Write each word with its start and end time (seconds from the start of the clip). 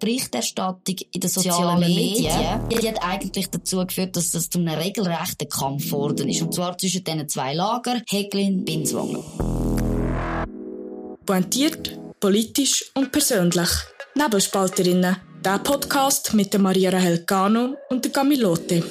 Berichterstattung 0.00 0.96
in 1.12 1.20
den 1.20 1.30
sozialen, 1.30 1.78
Medien, 1.80 2.32
die 2.70 2.88
hat 2.88 3.02
eigentlich 3.02 3.48
dazu 3.50 3.84
geführt, 3.86 4.16
dass 4.16 4.32
das 4.32 4.50
zu 4.50 4.58
einem 4.58 4.74
regelrechten 4.74 5.48
Kampf 5.48 5.84
geworden 5.84 6.28
ist. 6.28 6.42
Und 6.42 6.54
zwar 6.54 6.76
zwischen 6.76 7.04
diesen 7.04 7.28
zwei 7.28 7.54
Lager, 7.54 8.02
Heglin, 8.08 8.64
Binswanger. 8.64 9.22
Pointiert, 11.24 11.98
politisch 12.18 12.90
und 12.94 13.12
persönlich. 13.12 13.68
Nebelspalterinnen. 14.16 15.16
Der 15.44 15.58
Podcast 15.58 16.34
mit 16.34 16.52
der 16.52 16.60
Maria 16.60 16.90
Rahel 16.90 17.24
Cano 17.24 17.76
und 17.88 18.04
der 18.04 18.12
Camilote. 18.12 18.82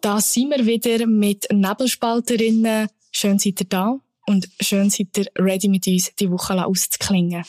Da 0.00 0.20
sind 0.20 0.50
wir 0.50 0.64
wieder 0.64 1.06
mit 1.06 1.46
Nebelspalterinnen. 1.52 2.88
Schön 3.12 3.38
seid 3.38 3.60
ihr 3.60 3.66
da 3.68 4.00
und 4.30 4.48
schön 4.60 4.90
seid 4.90 5.18
ihr 5.18 5.26
ready 5.36 5.68
mit 5.68 5.88
uns 5.88 6.14
die 6.14 6.30
Woche 6.30 6.64
auszuklingen. 6.64 7.44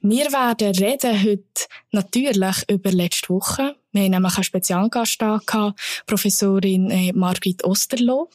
Wir 0.00 0.26
werden 0.26 0.76
reden 0.76 1.24
heute 1.24 1.66
natürlich 1.90 2.56
über 2.70 2.92
letzte 2.92 3.30
Woche. 3.30 3.74
Wir 3.90 4.04
haben 4.04 4.12
nämlich 4.12 4.36
einen 4.36 4.44
Spezialgast 4.44 5.20
da 5.20 5.40
gehabt, 5.44 6.04
Professorin 6.06 6.88
äh, 6.92 7.12
Margrit 7.12 7.64
Osterloh. 7.64 8.30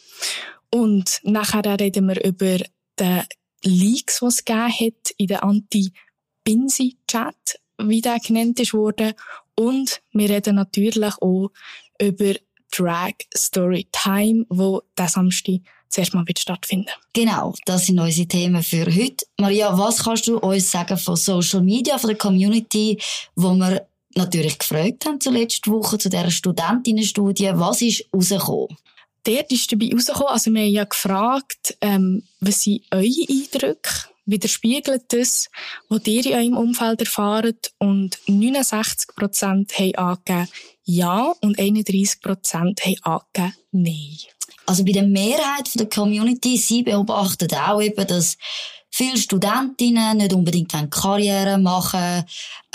Und 0.71 1.21
nachher 1.23 1.79
reden 1.79 2.09
wir 2.09 2.21
über 2.21 2.57
den 2.99 3.23
Leaks, 3.63 4.19
die 4.19 4.25
es 4.25 4.43
gegeben 4.43 4.73
hat 4.73 5.11
in 5.15 5.27
der 5.27 5.45
Anti-Binsi-Chat, 5.45 7.61
wie 7.77 8.01
der 8.01 8.19
genannt 8.19 8.73
worden. 8.73 9.13
Und 9.55 10.01
wir 10.11 10.29
reden 10.29 10.55
natürlich 10.55 11.13
auch 11.21 11.49
über 12.01 12.33
Drag 12.71 13.13
Story 13.33 13.87
Time, 13.93 14.45
wo 14.49 14.81
der 14.97 15.07
Samstag 15.07 15.61
zuerst 15.95 16.13
mal 16.13 16.27
wird 16.27 16.39
stattfinden. 16.39 16.89
Genau, 17.13 17.53
das 17.65 17.85
sind 17.85 17.99
unsere 17.99 18.27
Themen 18.27 18.61
für 18.61 18.85
heute. 18.85 19.25
Maria, 19.39 19.77
was 19.77 20.03
kannst 20.03 20.27
du 20.27 20.37
uns 20.37 20.69
sagen 20.69 20.97
von 20.97 21.15
Social 21.15 21.61
Media, 21.61 21.97
von 21.97 22.09
der 22.09 22.17
Community, 22.17 22.99
wo 23.35 23.53
wir 23.53 23.87
natürlich 24.13 24.59
gefragt 24.59 25.05
haben 25.05 25.21
zur 25.21 25.33
letzten 25.33 25.71
Woche 25.71 25.97
zu 25.97 26.09
dieser 26.09 26.31
Studentinnenstudie, 26.31 27.51
was 27.53 27.81
ist 27.81 28.05
rausgekommen? 28.13 28.77
Dort 29.23 29.51
ist 29.51 29.71
dabei 29.71 29.89
rausgekommen, 29.91 30.27
also 30.27 30.51
wir 30.51 30.61
haben 30.61 30.71
ja 30.71 30.83
gefragt, 30.83 31.77
ähm, 31.81 32.23
was 32.41 32.63
sind 32.63 32.81
eure 32.91 33.25
Eindrücke? 33.29 33.89
Widerspiegelt 34.27 35.03
das, 35.09 35.49
was 35.87 36.07
ihr 36.07 36.25
in 36.25 36.33
eurem 36.33 36.57
Umfeld 36.57 37.01
erfahrt? 37.01 37.73
Und 37.77 38.17
69% 38.27 39.73
haben 39.77 39.95
angegeben 39.95 40.47
Ja 40.83 41.33
und 41.41 41.59
31% 41.59 42.81
haben 42.81 42.95
angegeben 43.03 43.53
Nein. 43.71 44.17
Also 44.65 44.83
bei 44.83 44.91
der 44.91 45.03
Mehrheit 45.03 45.69
der 45.75 45.87
Community, 45.87 46.57
sie 46.57 46.83
beobachtet 46.83 47.53
auch 47.53 47.81
eben, 47.81 48.07
dass 48.07 48.37
viele 48.91 49.17
Studentinnen 49.17 50.17
nicht 50.17 50.33
unbedingt 50.33 50.73
Karriere 50.89 51.57
machen 51.57 52.23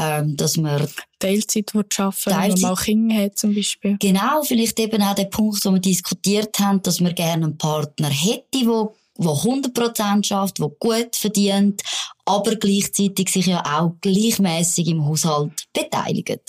ähm, 0.00 0.36
dass 0.36 0.56
man 0.56 0.88
Teilzeit 1.19 1.74
arbeiten 1.74 1.91
Teilzeit, 1.91 2.55
wenn 2.55 2.60
man 2.62 2.70
auch 2.72 2.80
Kinder 2.80 3.14
hat 3.16 3.38
zum 3.38 3.55
Beispiel. 3.55 3.97
Genau, 3.98 4.42
vielleicht 4.42 4.80
eben 4.80 5.02
auch 5.02 5.14
der 5.14 5.24
Punkt, 5.27 5.62
wo 5.64 5.72
wir 5.72 5.78
diskutiert 5.78 6.58
haben, 6.58 6.82
dass 6.82 7.00
man 7.00 7.14
gerne 7.14 7.44
einen 7.44 7.58
Partner 7.58 8.08
hätte, 8.08 8.64
der 8.64 8.92
wo 9.22 9.32
100% 9.32 10.25
schafft, 10.25 10.60
wo 10.60 10.70
gut 10.70 11.14
verdient, 11.14 11.82
aber 12.25 12.56
gleichzeitig 12.56 13.28
sich 13.28 13.47
ja 13.47 13.62
auch 13.62 13.92
gleichmäßig 14.00 14.88
im 14.88 15.04
Haushalt 15.04 15.66
beteiligt. 15.75 16.41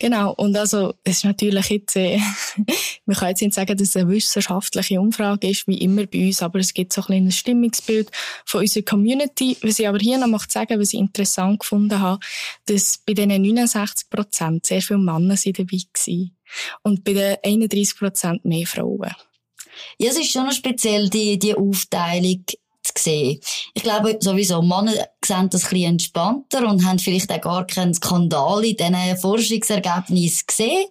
Genau, 0.00 0.32
und 0.34 0.56
also, 0.56 0.94
es 1.04 1.18
ist 1.18 1.24
natürlich 1.24 1.68
jetzt, 1.70 1.94
äh, 1.96 2.18
man 3.06 3.16
kann 3.16 3.28
jetzt 3.28 3.42
nicht 3.42 3.54
sagen, 3.54 3.76
dass 3.76 3.88
es 3.88 3.96
eine 3.96 4.10
wissenschaftliche 4.10 5.00
Umfrage 5.00 5.48
ist, 5.48 5.68
wie 5.68 5.78
immer 5.78 6.06
bei 6.06 6.26
uns, 6.26 6.42
aber 6.42 6.58
es 6.58 6.74
gibt 6.74 6.92
so 6.92 7.00
ein 7.02 7.06
kleines 7.06 7.36
Stimmungsbild 7.36 8.10
von 8.44 8.62
unserer 8.62 8.84
Community. 8.84 9.56
Was 9.62 9.78
ich 9.78 9.86
aber 9.86 9.98
hier 9.98 10.18
noch 10.18 10.26
möchte 10.26 10.52
sagen, 10.52 10.80
was 10.80 10.92
ich 10.92 10.98
interessant 10.98 11.60
gefunden 11.60 12.00
habe, 12.00 12.18
dass 12.66 12.98
bei 13.06 13.14
diesen 13.14 13.28
69 13.40 14.10
Prozent 14.10 14.66
sehr 14.66 14.82
viele 14.82 14.98
Männer 14.98 15.36
sind 15.36 15.58
dabei 15.60 15.78
waren. 15.78 16.36
Und 16.82 17.04
bei 17.04 17.12
den 17.12 17.36
31 17.44 17.96
Prozent 17.96 18.44
mehr 18.44 18.66
Frauen. 18.66 19.14
Ja, 19.98 20.10
es 20.10 20.18
ist 20.18 20.30
schon 20.30 20.44
noch 20.44 20.52
speziell, 20.52 21.08
die, 21.08 21.38
die 21.38 21.54
Aufteilung 21.54 22.44
sehen. 22.96 23.40
Ich 23.74 23.82
glaube 23.82 24.18
sowieso, 24.20 24.62
Männer 24.62 24.92
sehen 25.24 25.50
das 25.50 25.70
ein 25.72 25.82
entspannter 25.82 26.68
und 26.68 26.84
haben 26.84 26.98
vielleicht 26.98 27.32
auch 27.32 27.40
gar 27.40 27.66
keinen 27.66 27.94
Skandal 27.94 28.64
in 28.64 28.76
diesen 28.76 29.16
Forschungsergebnissen 29.18 30.46
gesehen 30.46 30.86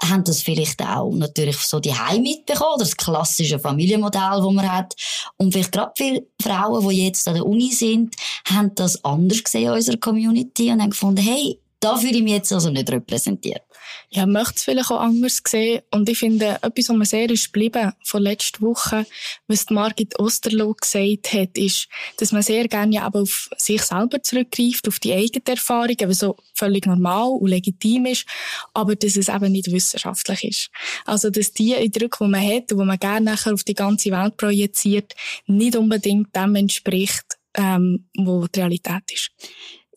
haben 0.00 0.24
das 0.24 0.42
vielleicht 0.42 0.82
auch 0.82 1.12
natürlich 1.12 1.56
so 1.58 1.78
die 1.78 1.94
Heim 1.94 2.22
mitbekommen, 2.22 2.78
das 2.78 2.96
klassische 2.96 3.58
Familienmodell, 3.58 4.40
das 4.40 4.52
man 4.52 4.72
hat. 4.72 4.94
Und 5.36 5.52
vielleicht 5.52 5.72
gerade 5.72 5.92
viele 5.96 6.26
Frauen, 6.42 6.88
die 6.88 7.06
jetzt 7.06 7.26
an 7.28 7.34
der 7.34 7.46
Uni 7.46 7.70
sind, 7.70 8.16
haben 8.48 8.74
das 8.74 9.04
anders 9.04 9.44
gesehen 9.44 9.68
in 9.68 9.70
unserer 9.70 9.98
Community 9.98 10.70
und 10.70 10.82
haben 10.82 10.90
gefunden, 10.90 11.22
hey, 11.22 11.60
da 11.80 11.96
fühle 11.96 12.16
ich 12.16 12.22
mich 12.22 12.32
jetzt 12.32 12.52
also 12.52 12.70
nicht 12.70 12.90
repräsentiert 12.90 13.62
ja, 14.10 14.26
möchte 14.26 14.54
es 14.56 14.64
vielleicht 14.64 14.90
auch 14.90 15.00
anders 15.00 15.42
sehen. 15.46 15.82
Und 15.90 16.08
ich 16.08 16.18
finde, 16.18 16.58
etwas, 16.62 16.88
was 16.88 16.96
mir 16.96 17.06
sehr 17.06 17.30
ist 17.30 17.52
geblieben 17.52 17.92
von 18.04 18.22
letzter 18.22 18.60
Woche, 18.60 19.06
was 19.48 19.66
die 19.66 19.74
Margit 19.74 20.18
Osterloh 20.18 20.74
gesagt 20.74 21.32
hat, 21.32 21.56
ist, 21.56 21.88
dass 22.18 22.32
man 22.32 22.42
sehr 22.42 22.68
gerne 22.68 22.94
ja 22.94 23.02
aber 23.04 23.22
auf 23.22 23.48
sich 23.56 23.82
selber 23.82 24.22
zurückgreift, 24.22 24.86
auf 24.88 24.98
die 24.98 25.12
eigene 25.12 25.44
Erfahrung, 25.46 25.96
was 26.00 26.18
so 26.18 26.36
völlig 26.54 26.86
normal 26.86 27.30
und 27.30 27.48
legitim 27.48 28.06
ist, 28.06 28.26
aber 28.74 28.96
dass 28.96 29.16
es 29.16 29.28
eben 29.28 29.52
nicht 29.52 29.72
wissenschaftlich 29.72 30.44
ist. 30.44 30.70
Also, 31.04 31.30
dass 31.30 31.52
die 31.52 31.74
Eindrücke, 31.74 32.24
die 32.24 32.30
man 32.30 32.46
hat 32.46 32.72
und 32.72 32.78
die 32.78 32.84
man 32.84 32.98
gerne 32.98 33.30
nachher 33.30 33.54
auf 33.54 33.64
die 33.64 33.74
ganze 33.74 34.10
Welt 34.10 34.36
projiziert, 34.36 35.14
nicht 35.46 35.76
unbedingt 35.76 36.34
dem 36.36 36.54
entspricht, 36.54 37.38
ähm, 37.54 38.08
wo 38.16 38.46
die 38.46 38.60
Realität 38.60 39.10
ist. 39.12 39.30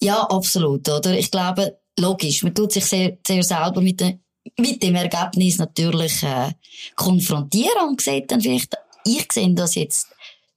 Ja, 0.01 0.21
absolut, 0.23 0.87
oder? 0.89 1.17
Ich 1.17 1.31
glaube, 1.31 1.77
logisch, 1.99 2.43
man 2.43 2.53
tut 2.53 2.71
sich 2.71 2.85
sehr, 2.85 3.17
sehr 3.25 3.43
selber 3.43 3.81
mit, 3.81 3.99
de, 3.99 4.17
mit 4.57 4.81
dem 4.81 4.95
Ergebnis 4.95 5.57
natürlich 5.57 6.23
äh, 6.23 6.51
konfrontieren 6.95 7.89
und 7.89 8.01
sieht 8.01 8.31
dann 8.31 8.41
vielleicht, 8.41 8.75
ich 9.05 9.31
sehe 9.31 9.53
das 9.53 9.75
jetzt 9.75 10.07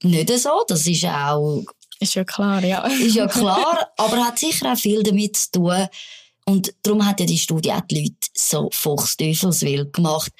nicht 0.03 0.29
so, 0.29 0.63
das 0.67 0.87
ist 0.87 1.05
auch... 1.05 1.63
Ist 1.99 2.15
ja 2.15 2.23
klar, 2.23 2.63
ja. 2.63 2.85
ist 2.87 3.15
ja 3.15 3.27
klar, 3.27 3.91
aber 3.97 4.25
hat 4.25 4.39
sicher 4.39 4.71
auch 4.71 4.77
viel 4.77 5.03
damit 5.03 5.35
zu 5.35 5.51
tun, 5.51 5.87
und 6.49 6.73
darum 6.81 7.05
hat 7.05 7.19
ja 7.19 7.27
die 7.27 7.37
Studie 7.37 7.71
auch 7.71 7.81
die 7.81 8.01
Leute 8.01 8.29
so 8.33 8.69
fuchsteufelswild 8.71 9.93
gemacht, 9.93 10.31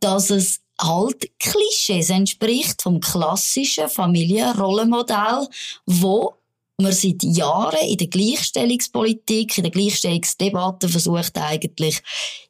dass 0.00 0.30
es 0.30 0.60
halt 0.80 1.30
Klischees 1.38 2.08
entspricht 2.08 2.80
vom 2.80 3.00
klassischen 3.00 3.90
Familienrollenmodell, 3.90 5.46
wo 5.84 6.36
man 6.80 6.92
seit 6.92 7.22
Jahren 7.22 7.86
in 7.86 7.98
der 7.98 8.08
Gleichstellungspolitik, 8.08 9.58
in 9.58 9.64
der 9.64 9.72
Gleichstellungsdebatte 9.72 10.88
versucht 10.88 11.36
eigentlich, 11.38 12.02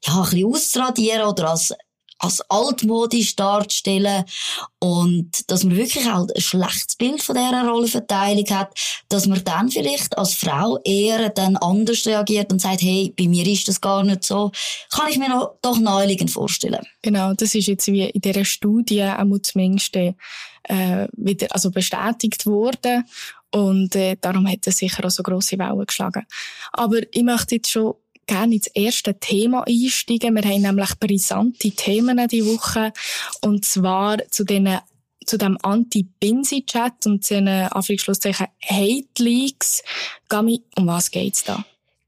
ja, 0.05 0.23
ein 0.23 0.31
bisschen 0.31 0.47
auszuradieren 0.47 1.29
oder 1.29 1.51
als 1.51 1.73
als 2.21 2.43
altmodisch 2.51 3.35
darzustellen 3.35 4.25
und 4.79 5.51
dass 5.51 5.65
man 5.65 5.77
wirklich 5.77 6.07
auch 6.07 6.27
ein 6.29 6.41
schlechtes 6.41 6.97
Bild 6.97 7.23
von 7.23 7.35
dieser 7.35 7.67
Rollenverteilung 7.67 8.45
hat, 8.51 8.79
dass 9.09 9.27
man 9.27 9.43
dann 9.43 9.71
vielleicht 9.71 10.17
als 10.19 10.35
Frau 10.35 10.79
eher 10.85 11.31
dann 11.31 11.57
anders 11.57 12.07
reagiert 12.07 12.53
und 12.53 12.61
sagt, 12.61 12.83
hey, 12.83 13.13
bei 13.19 13.27
mir 13.27 13.47
ist 13.47 13.69
das 13.69 13.81
gar 13.81 14.05
nicht 14.05 14.25
so, 14.25 14.53
kann 14.91 15.09
ich 15.11 15.19
mir 15.19 15.31
noch, 15.31 15.55
doch 15.63 15.79
naheliegend 15.79 16.31
vorstellen. 16.31 16.87
Genau, 17.01 17.33
das 17.33 17.55
ist 17.55 17.67
jetzt 17.67 17.87
wie 17.87 18.03
in 18.03 18.21
dieser 18.21 18.45
Studie 18.45 19.03
auch 19.03 19.39
zumindest 19.43 19.97
äh, 19.97 20.15
wieder 21.17 21.47
also 21.51 21.71
bestätigt 21.71 22.45
worden 22.45 23.05
und 23.53 23.97
äh, 23.97 24.17
darum 24.21 24.49
hat 24.49 24.67
es 24.67 24.79
sicher 24.79 25.05
auch 25.05 25.11
so 25.11 25.23
grosse 25.23 25.59
Wellen 25.59 25.87
geschlagen. 25.87 26.27
Aber 26.73 26.99
ich 27.13 27.23
möchte 27.23 27.57
jetzt 27.57 27.71
schon 27.71 27.95
gerne 28.27 28.55
ins 28.55 28.69
erste 28.69 29.19
Thema 29.19 29.65
einsteigen. 29.67 30.37
Wir 30.37 30.45
haben 30.45 30.63
nämlich 30.63 30.99
brisante 31.01 31.71
Themen 31.73 32.29
diese 32.29 32.47
Woche. 32.47 32.93
Und 33.41 33.65
zwar 33.65 34.19
zu 34.31 34.45
den 34.45 34.79
zu 35.27 35.37
dem 35.37 35.59
Anti-Binsi-Chat 35.63 37.07
und 37.07 37.25
zu 37.25 37.35
den 37.35 37.49
Anführungsschlusszeichen 37.49 38.49
Hate-Leaks. 38.65 39.83
Gami, 40.29 40.63
um 40.77 40.87
was 40.87 41.11
geht's 41.11 41.45
da? 41.45 41.65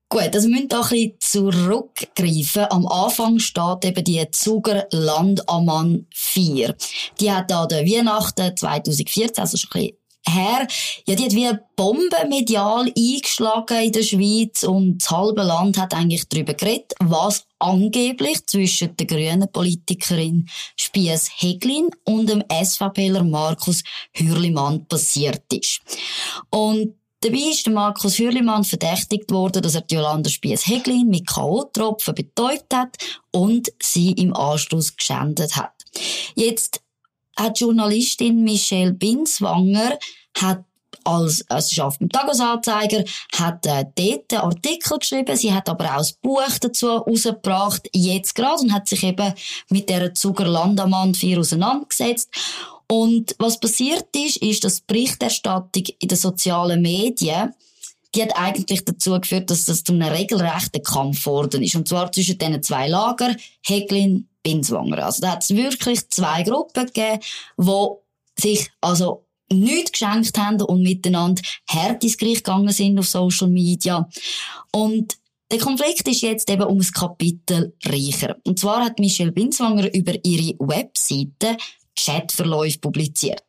Gut, 0.08 0.34
also 0.34 0.48
wir 0.48 0.56
müssen 0.56 0.68
da 0.68 0.82
ein 0.82 0.88
bisschen 0.88 1.14
zurückgreifen. 1.20 2.66
Am 2.70 2.86
Anfang 2.86 3.38
steht 3.38 3.84
eben 3.84 4.04
die 4.04 4.30
Zuger 4.30 4.86
Landamann 4.90 6.06
4. 6.12 6.74
Die 7.20 7.30
hat 7.30 7.50
da 7.50 7.66
der 7.66 7.84
Weihnachten 7.86 8.56
2014, 8.56 9.38
also 9.38 9.56
schon 9.56 9.70
ein 9.72 9.86
bisschen 9.86 10.01
her, 10.28 10.66
ja, 11.06 11.14
die 11.14 11.24
hat 11.24 11.34
wie 11.34 11.46
eine 11.46 11.62
Bombe 11.76 12.16
medial 12.28 12.92
eingeschlagen 12.96 13.82
in 13.82 13.92
der 13.92 14.02
Schweiz 14.02 14.62
und 14.62 14.98
das 14.98 15.10
halbe 15.10 15.42
Land 15.42 15.78
hat 15.78 15.94
eigentlich 15.94 16.28
darüber 16.28 16.54
geredet, 16.54 16.92
was 17.00 17.44
angeblich 17.58 18.46
zwischen 18.46 18.96
der 18.96 19.06
grünen 19.06 19.50
Politikerin 19.50 20.48
Spies 20.76 21.30
Heglin 21.36 21.90
und 22.04 22.28
dem 22.28 22.44
SVPler 22.50 23.24
Markus 23.24 23.82
Hürlimann 24.12 24.86
passiert 24.86 25.44
ist. 25.52 25.80
Und 26.50 26.94
Dabei 27.24 27.52
ist 27.52 27.70
Markus 27.70 28.18
Hürlimann 28.18 28.64
verdächtigt 28.64 29.30
worden, 29.30 29.62
dass 29.62 29.76
er 29.76 29.84
Jolanda 29.88 30.28
Spies-Heglin 30.28 31.08
mit 31.08 31.28
K.O.-Tropfen 31.28 32.14
betäubt 32.14 32.74
hat 32.74 32.96
und 33.30 33.72
sie 33.80 34.10
im 34.10 34.34
Anschluss 34.34 34.96
geschändet 34.96 35.54
hat. 35.54 35.72
Jetzt 36.34 36.80
hat 37.36 37.60
Journalistin 37.60 38.42
Michelle 38.42 38.92
Binswanger 38.92 39.98
hat 40.38 40.64
als, 41.04 41.44
als 41.48 41.72
schafft 41.72 42.00
im 42.00 42.08
Tagesanzeiger, 42.08 43.04
hat 43.34 43.66
äh, 43.66 43.84
dort 43.94 44.32
einen 44.32 44.42
Artikel 44.42 44.98
geschrieben, 44.98 45.36
sie 45.36 45.52
hat 45.52 45.68
aber 45.68 45.96
auch 45.96 46.04
ein 46.04 46.14
Buch 46.22 46.58
dazu 46.60 46.88
rausgebracht, 46.88 47.88
jetzt 47.92 48.34
gerade, 48.34 48.62
und 48.62 48.72
hat 48.72 48.88
sich 48.88 49.02
eben 49.02 49.32
mit 49.68 49.88
der 49.88 50.14
Zuger-Landamann 50.14 51.14
4 51.14 51.40
auseinandergesetzt. 51.40 52.30
Und 52.88 53.34
was 53.38 53.58
passiert 53.58 54.14
ist, 54.14 54.36
ist, 54.36 54.64
dass 54.64 54.80
die 54.80 54.84
Berichterstattung 54.86 55.84
in 55.98 56.08
den 56.08 56.18
sozialen 56.18 56.82
Medien 56.82 57.54
die 58.14 58.22
hat 58.22 58.36
eigentlich 58.36 58.84
dazu 58.84 59.18
geführt, 59.18 59.50
dass 59.50 59.64
das 59.64 59.84
zu 59.84 59.92
einem 59.92 60.08
regelrechten 60.08 60.82
Kampf 60.82 61.24
geworden 61.24 61.62
ist. 61.62 61.74
Und 61.74 61.88
zwar 61.88 62.12
zwischen 62.12 62.36
diesen 62.36 62.62
zwei 62.62 62.88
Lager, 62.88 63.34
Heglin, 63.62 64.28
Binswanger. 64.42 65.04
Also 65.04 65.22
da 65.22 65.32
hat 65.32 65.42
es 65.42 65.50
wirklich 65.50 66.08
zwei 66.10 66.42
Gruppen 66.42 66.86
gegeben, 66.86 67.20
die 67.58 68.40
sich 68.40 68.70
also 68.80 69.26
nichts 69.52 69.92
geschenkt 69.92 70.38
haben 70.38 70.60
und 70.62 70.82
miteinander 70.82 71.42
hart 71.68 72.02
ins 72.02 72.16
Gericht 72.16 72.44
gegangen 72.44 72.72
sind 72.72 72.98
auf 72.98 73.08
Social 73.08 73.48
Media. 73.48 74.08
Und 74.72 75.18
der 75.50 75.58
Konflikt 75.58 76.08
ist 76.08 76.22
jetzt 76.22 76.48
eben 76.48 76.62
um 76.62 76.78
ein 76.78 76.92
Kapitel 76.92 77.76
reicher. 77.84 78.36
Und 78.44 78.58
zwar 78.58 78.84
hat 78.84 78.98
Michelle 78.98 79.32
Binswanger 79.32 79.92
über 79.94 80.14
ihre 80.24 80.56
Webseite 80.58 81.58
Chatverläufe 81.94 82.78
publiziert. 82.78 83.44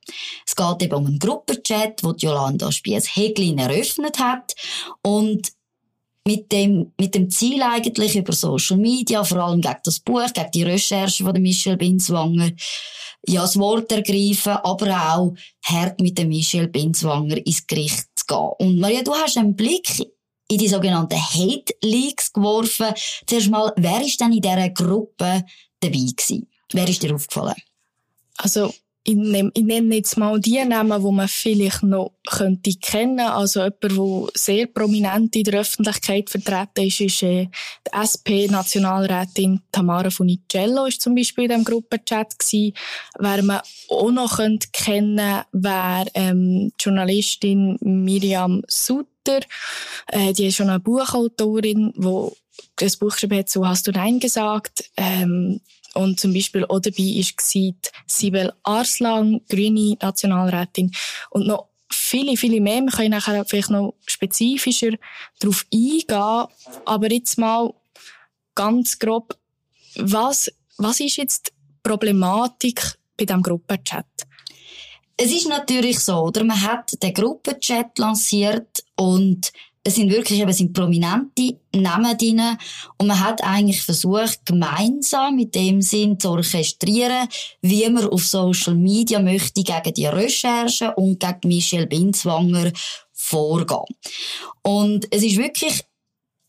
Es 0.46 0.56
geht 0.56 0.84
eben 0.84 0.96
um 0.96 1.06
einen 1.06 1.20
Gruppenchat, 1.20 2.04
wo 2.04 2.12
Jolanda 2.12 2.72
Spies-Heglin 2.72 3.58
eröffnet 3.58 4.20
hat 4.20 4.54
und 5.02 5.54
mit 6.26 6.52
dem, 6.52 6.94
mit 7.00 7.16
dem 7.16 7.30
Ziel 7.30 7.62
eigentlich 7.62 8.16
über 8.16 8.34
Social 8.34 8.78
Media, 8.78 9.24
vor 9.24 9.40
allem 9.40 9.62
gegen 9.62 9.80
das 9.84 10.00
Buch, 10.00 10.32
gegen 10.34 10.52
die 10.52 10.64
Recherche 10.64 11.24
von 11.24 11.42
Michelle 11.42 11.78
Binswanger, 11.78 12.52
ja, 13.28 13.42
das 13.42 13.58
Wort 13.58 13.92
ergreifen, 13.92 14.54
aber 14.64 15.16
auch 15.16 15.34
hart 15.66 16.00
mit 16.02 16.18
dem 16.18 16.30
Michelle 16.30 16.68
Binswanger 16.68 17.46
ins 17.46 17.66
Gericht 17.68 18.08
zu 18.16 18.26
gehen. 18.26 18.50
Und 18.60 18.80
Maria, 18.80 19.02
du 19.02 19.14
hast 19.14 19.38
einen 19.38 19.56
Blick 19.56 19.88
in 20.50 20.58
die 20.58 20.68
sogenannten 20.68 21.20
Hate 21.20 21.74
Leaks 21.82 22.32
geworfen. 22.32 22.94
Zuerst 23.26 23.50
mal, 23.50 23.74
wer 23.78 24.02
ist 24.02 24.20
denn 24.20 24.34
in 24.34 24.42
dieser 24.42 24.70
Gruppe 24.70 25.44
dabei 25.80 25.98
gewesen? 25.98 26.48
Wer 26.72 26.88
ist 26.88 27.02
dir 27.02 27.16
aufgefallen? 27.16 27.56
Also, 28.38 28.74
ich 29.06 29.16
nehme, 29.16 29.96
jetzt 29.96 30.18
mal 30.18 30.40
die 30.40 30.64
Namen, 30.64 31.04
die 31.04 31.12
man 31.12 31.28
vielleicht 31.28 31.84
noch 31.84 32.14
könnte 32.26 32.74
kennen. 32.76 33.20
Also 33.20 33.60
jemand, 33.60 33.84
der 33.84 34.30
sehr 34.34 34.68
prominent 34.68 35.36
in 35.36 35.44
der 35.44 35.60
Öffentlichkeit 35.60 36.30
vertreten 36.30 36.88
ist, 36.88 37.02
ist 37.02 37.24
äh, 37.24 37.50
die 37.86 37.92
SP-Nationalrätin 37.92 39.62
Tamara 39.74 40.10
Funicello 40.10 40.86
ist 40.86 41.02
zum 41.02 41.16
Beispiel 41.16 41.46
in 41.46 41.50
diesem 41.50 41.66
Gruppenchat 41.66 42.40
gewesen. 42.40 42.74
Wer 43.20 43.44
man 43.44 43.62
auch 43.90 44.12
noch 44.12 44.38
könnte 44.38 44.70
kennen, 44.72 45.44
wäre 45.52 46.06
ähm, 46.14 46.72
die 46.80 46.84
Journalistin 46.84 47.78
Miriam 47.82 48.62
Sutter. 48.68 49.42
Äh, 50.08 50.32
die 50.32 50.48
ist 50.48 50.56
schon 50.56 50.70
eine 50.70 50.80
Buchautorin, 50.80 51.94
die 51.98 52.30
das 52.78 52.98
Buch 52.98 53.12
geschrieben 53.12 53.40
hat, 53.40 53.50
so 53.50 53.68
hast 53.68 53.86
du 53.86 53.92
Nein 53.92 54.20
gesagt. 54.20 54.90
Ähm, 54.96 55.60
und 55.94 56.20
zum 56.20 56.34
Beispiel 56.34 56.66
auch 56.66 56.80
dabei 56.80 56.98
war 56.98 57.74
Sibel 58.08 58.54
Arslan, 58.64 59.42
grüne 59.50 59.96
Nationalrätin. 60.02 60.92
Und 61.30 61.48
noch 61.48 61.70
viele, 61.92 62.36
viele 62.38 62.60
mehr. 62.60 62.82
Wir 62.82 62.92
können 62.92 63.12
nachher 63.12 63.46
vielleicht 63.46 63.70
noch 63.70 63.96
spezifischer 64.06 64.92
darauf 65.40 65.66
eingehen. 65.72 66.48
Aber 66.86 67.12
jetzt 67.12 67.38
mal 67.38 67.74
ganz 68.56 68.98
grob, 68.98 69.38
was, 69.96 70.52
was 70.78 71.00
ist 71.00 71.18
jetzt 71.18 71.48
die 71.48 71.90
Problematik 71.90 72.98
bei 73.18 73.26
diesem 73.26 73.44
Gruppenchat? 73.44 74.06
Es 75.16 75.32
ist 75.32 75.48
natürlich 75.48 76.00
so, 76.00 76.16
oder? 76.16 76.44
Man 76.44 76.60
hat 76.60 76.92
den 77.02 77.14
Gruppenchat 77.14 78.00
lanciert 78.00 78.84
und 78.96 79.52
es 79.84 79.96
sind 79.96 80.10
wirklich 80.10 80.40
eben, 80.40 80.54
sind 80.54 80.74
prominente 80.74 81.58
Namen 81.76 82.18
drin. 82.18 82.42
Und 82.98 83.08
man 83.08 83.20
hat 83.20 83.44
eigentlich 83.44 83.82
versucht, 83.82 84.46
gemeinsam 84.46 85.36
mit 85.36 85.56
dem 85.56 85.82
Sinn 85.82 86.20
zu 86.20 86.30
orchestrieren, 86.30 87.28
wie 87.62 87.90
man 87.90 88.08
auf 88.08 88.26
Social 88.26 88.76
Media 88.76 89.20
möchte 89.20 89.64
gegen 89.64 89.94
die 89.94 90.06
Recherche 90.06 90.94
und 90.96 91.20
gegen 91.20 91.48
Michelle 91.48 91.88
Binzwanger 91.88 92.72
vorgehen. 93.12 93.84
Und 94.62 95.08
es 95.12 95.24
ist 95.24 95.38
wirklich 95.38 95.84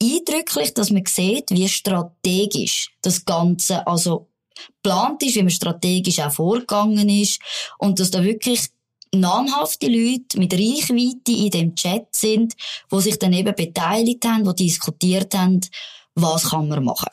eindrücklich, 0.00 0.72
dass 0.74 0.90
man 0.90 1.04
sieht, 1.06 1.50
wie 1.50 1.68
strategisch 1.68 2.90
das 3.02 3.24
Ganze 3.24 3.84
also 3.86 4.28
geplant 4.82 5.22
ist, 5.22 5.34
wie 5.34 5.42
man 5.42 5.50
strategisch 5.50 6.20
auch 6.20 6.32
vorgegangen 6.32 7.08
ist 7.08 7.40
und 7.78 7.98
dass 7.98 8.10
da 8.10 8.22
wirklich 8.22 8.68
namhafte 9.14 9.86
Leute 9.86 10.38
mit 10.38 10.52
Reichweite 10.52 11.32
in 11.32 11.50
dem 11.50 11.74
Chat 11.74 12.06
sind, 12.14 12.54
wo 12.88 13.00
sich 13.00 13.18
dann 13.18 13.32
eben 13.32 13.54
beteiligt 13.54 14.24
haben, 14.24 14.44
die 14.44 14.64
diskutiert 14.64 15.34
haben, 15.34 15.60
was 16.14 16.50
kann 16.50 16.68
man 16.68 16.84
machen. 16.84 17.10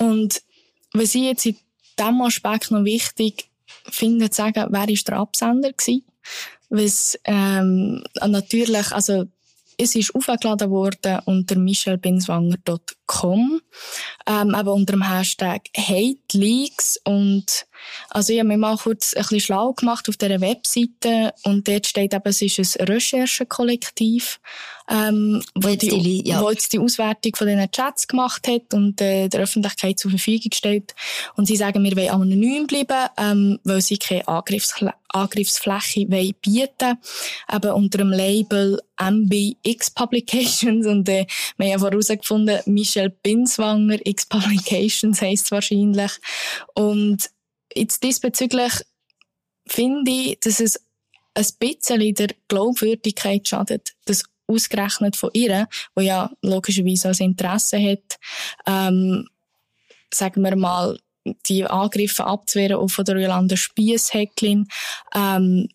Und 0.00 0.42
was 0.92 1.14
ich 1.14 1.22
jetzt 1.22 1.46
in 1.46 1.56
diesem 1.98 2.22
Aspekt 2.22 2.70
noch 2.70 2.84
wichtig 2.84 3.50
finde, 3.90 4.30
zu 4.30 4.36
sagen, 4.36 4.66
wer 4.70 4.88
ist 4.88 5.08
der 5.08 5.18
Absender? 5.18 5.72
Was, 6.70 7.18
ähm, 7.24 8.02
natürlich, 8.26 8.90
also, 8.92 9.26
es 9.78 9.94
ist 9.94 10.14
aufgeladen 10.14 10.70
worden 10.70 11.20
unter 11.24 11.56
michelbinswanger.com, 11.56 13.60
ähm, 14.26 14.54
aber 14.54 14.72
unter 14.72 14.92
dem 14.92 15.08
Hashtag 15.08 15.62
Hate 15.76 16.16
und 17.04 17.66
also 18.10 18.32
ich 18.32 18.38
habe 18.38 18.48
mich 18.48 18.58
mal 18.58 18.76
kurz 18.76 19.14
ein 19.14 19.22
bisschen 19.22 19.40
schlau 19.40 19.72
gemacht 19.72 20.08
auf 20.08 20.16
dieser 20.16 20.40
Webseite. 20.40 21.32
Und 21.44 21.68
dort 21.68 21.86
steht 21.86 22.14
eben, 22.14 22.22
es 22.24 22.42
ist 22.42 22.80
ein 22.80 22.86
Recherchekollektiv, 22.86 24.40
ähm, 24.90 25.42
wo, 25.54 25.68
die, 25.68 25.88
die, 25.88 26.28
ja. 26.28 26.40
wo 26.40 26.50
jetzt 26.50 26.72
die 26.72 26.78
Auswertung 26.78 27.34
von 27.36 27.46
diesen 27.46 27.70
Chats 27.70 28.06
gemacht 28.06 28.46
hat 28.48 28.74
und 28.74 29.00
äh, 29.00 29.28
der 29.28 29.40
Öffentlichkeit 29.40 29.98
zur 29.98 30.10
Verfügung 30.10 30.52
stellt. 30.52 30.94
Und 31.36 31.46
sie 31.46 31.56
sagen, 31.56 31.82
wir 31.82 31.96
wollen 31.96 32.10
anonym 32.10 32.66
bleiben, 32.66 33.08
ähm, 33.16 33.58
weil 33.64 33.80
sie 33.80 33.98
keine 33.98 34.26
Angriffsfl 34.28 34.90
Angriffsfläche 35.08 36.10
wollen 36.10 36.34
bieten 36.42 36.98
eben 37.54 37.70
unter 37.70 37.98
dem 37.98 38.10
Label 38.10 38.80
MBX 39.00 39.92
Publications 39.92 40.84
und 40.88 41.08
äh, 41.08 41.24
wir 41.56 41.66
haben 41.66 41.72
ja 41.72 41.78
vorausgefunden, 41.78 42.58
Michelle 42.66 43.10
Binswanger 43.10 44.04
X 44.04 44.26
Publications 44.26 45.22
heisst 45.22 45.52
wahrscheinlich 45.52 46.10
und 46.74 47.30
Jetzt 47.74 48.02
diesbezüglich 48.02 48.72
finde 49.66 50.10
ich, 50.10 50.38
dass 50.40 50.60
es 50.60 50.80
ein 51.34 51.46
bisschen 51.58 52.14
der 52.14 52.28
Glaubwürdigkeit 52.48 53.48
schadet, 53.48 53.94
dass 54.04 54.24
ausgerechnet 54.46 55.16
von 55.16 55.30
ihr, 55.32 55.68
wo 55.94 56.02
ja 56.02 56.30
logischerweise 56.42 57.08
ein 57.08 57.30
Interesse 57.30 57.78
hat, 57.78 58.18
ähm, 58.66 59.28
sagen 60.12 60.42
wir 60.42 60.56
mal, 60.56 60.98
die 61.46 61.64
Angriffe 61.64 62.24
abzuwehren, 62.24 62.76
auch 62.76 62.88
von 62.88 63.04
der 63.04 63.18
Jolanda 63.18 63.56
Spiesshäcklin, 63.56 64.68
ähm, 65.14 65.68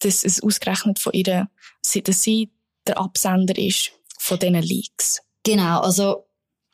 dass 0.00 0.24
es 0.24 0.42
ausgerechnet 0.42 0.98
von 0.98 1.12
ihr, 1.12 1.48
dass 2.04 2.22
sie 2.22 2.50
der 2.86 2.98
Absender 2.98 3.56
ist 3.56 3.92
von 4.18 4.38
diesen 4.38 4.62
Leaks. 4.62 5.22
Genau, 5.42 5.80
also 5.80 6.26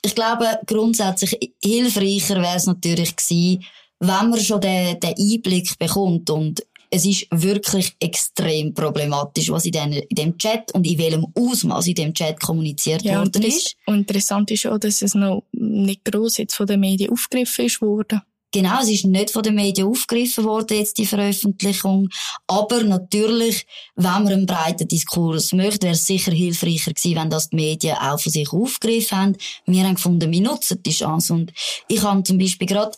ich 0.02 0.14
glaube, 0.14 0.58
grundsätzlich 0.66 1.54
hilfreicher 1.62 2.36
wäre 2.36 2.56
es 2.56 2.66
natürlich 2.66 3.16
gewesen, 3.16 3.64
wenn 3.98 4.30
man 4.30 4.40
schon 4.40 4.60
den, 4.60 5.00
den 5.00 5.14
Einblick 5.18 5.78
bekommt 5.78 6.30
und 6.30 6.64
es 6.90 7.04
ist 7.04 7.26
wirklich 7.30 7.94
extrem 8.00 8.74
problematisch, 8.74 9.50
was 9.50 9.64
in, 9.64 9.72
den, 9.72 9.92
in 9.92 10.16
dem 10.16 10.38
Chat 10.38 10.72
und 10.72 10.86
in 10.86 10.98
welchem 10.98 11.26
Ausmaß 11.34 11.86
in 11.88 11.94
dem 11.94 12.14
Chat 12.14 12.40
kommuniziert 12.40 13.02
ja, 13.02 13.18
worden 13.18 13.42
ist. 13.42 13.76
Und 13.86 13.98
interessant 13.98 14.50
ist 14.50 14.66
auch, 14.66 14.78
dass 14.78 15.02
es 15.02 15.14
noch 15.14 15.44
nicht 15.52 16.04
gross 16.04 16.38
jetzt 16.38 16.54
von 16.54 16.66
den 16.66 16.80
Medien 16.80 17.10
aufgegriffen 17.10 17.66
ist 17.66 17.80
worden. 17.80 18.22
Genau, 18.52 18.80
es 18.80 18.88
ist 18.88 19.04
nicht 19.04 19.32
von 19.32 19.42
den 19.42 19.56
Medien 19.56 19.88
aufgegriffen 19.88 20.44
worden, 20.44 20.78
jetzt 20.78 20.96
die 20.96 21.04
Veröffentlichung. 21.04 22.08
Aber 22.46 22.82
natürlich, 22.84 23.66
wenn 23.96 24.04
man 24.04 24.28
einen 24.28 24.46
breiten 24.46 24.88
Diskurs 24.88 25.52
möchte, 25.52 25.82
wäre 25.82 25.94
es 25.94 26.06
sicher 26.06 26.32
hilfreicher 26.32 26.92
gewesen, 26.92 27.16
wenn 27.16 27.28
das 27.28 27.50
die 27.50 27.56
Medien 27.56 27.96
auch 27.96 28.18
von 28.18 28.32
sich 28.32 28.50
aufgegriffen 28.50 29.18
haben. 29.18 29.36
Wir 29.66 29.84
haben 29.84 29.96
gefunden, 29.96 30.30
wir 30.30 30.40
nutzen 30.40 30.82
die 30.82 30.92
Chance. 30.92 31.34
Und 31.34 31.52
ich 31.88 32.02
habe 32.02 32.22
zum 32.22 32.38
Beispiel 32.38 32.68
gerade 32.68 32.96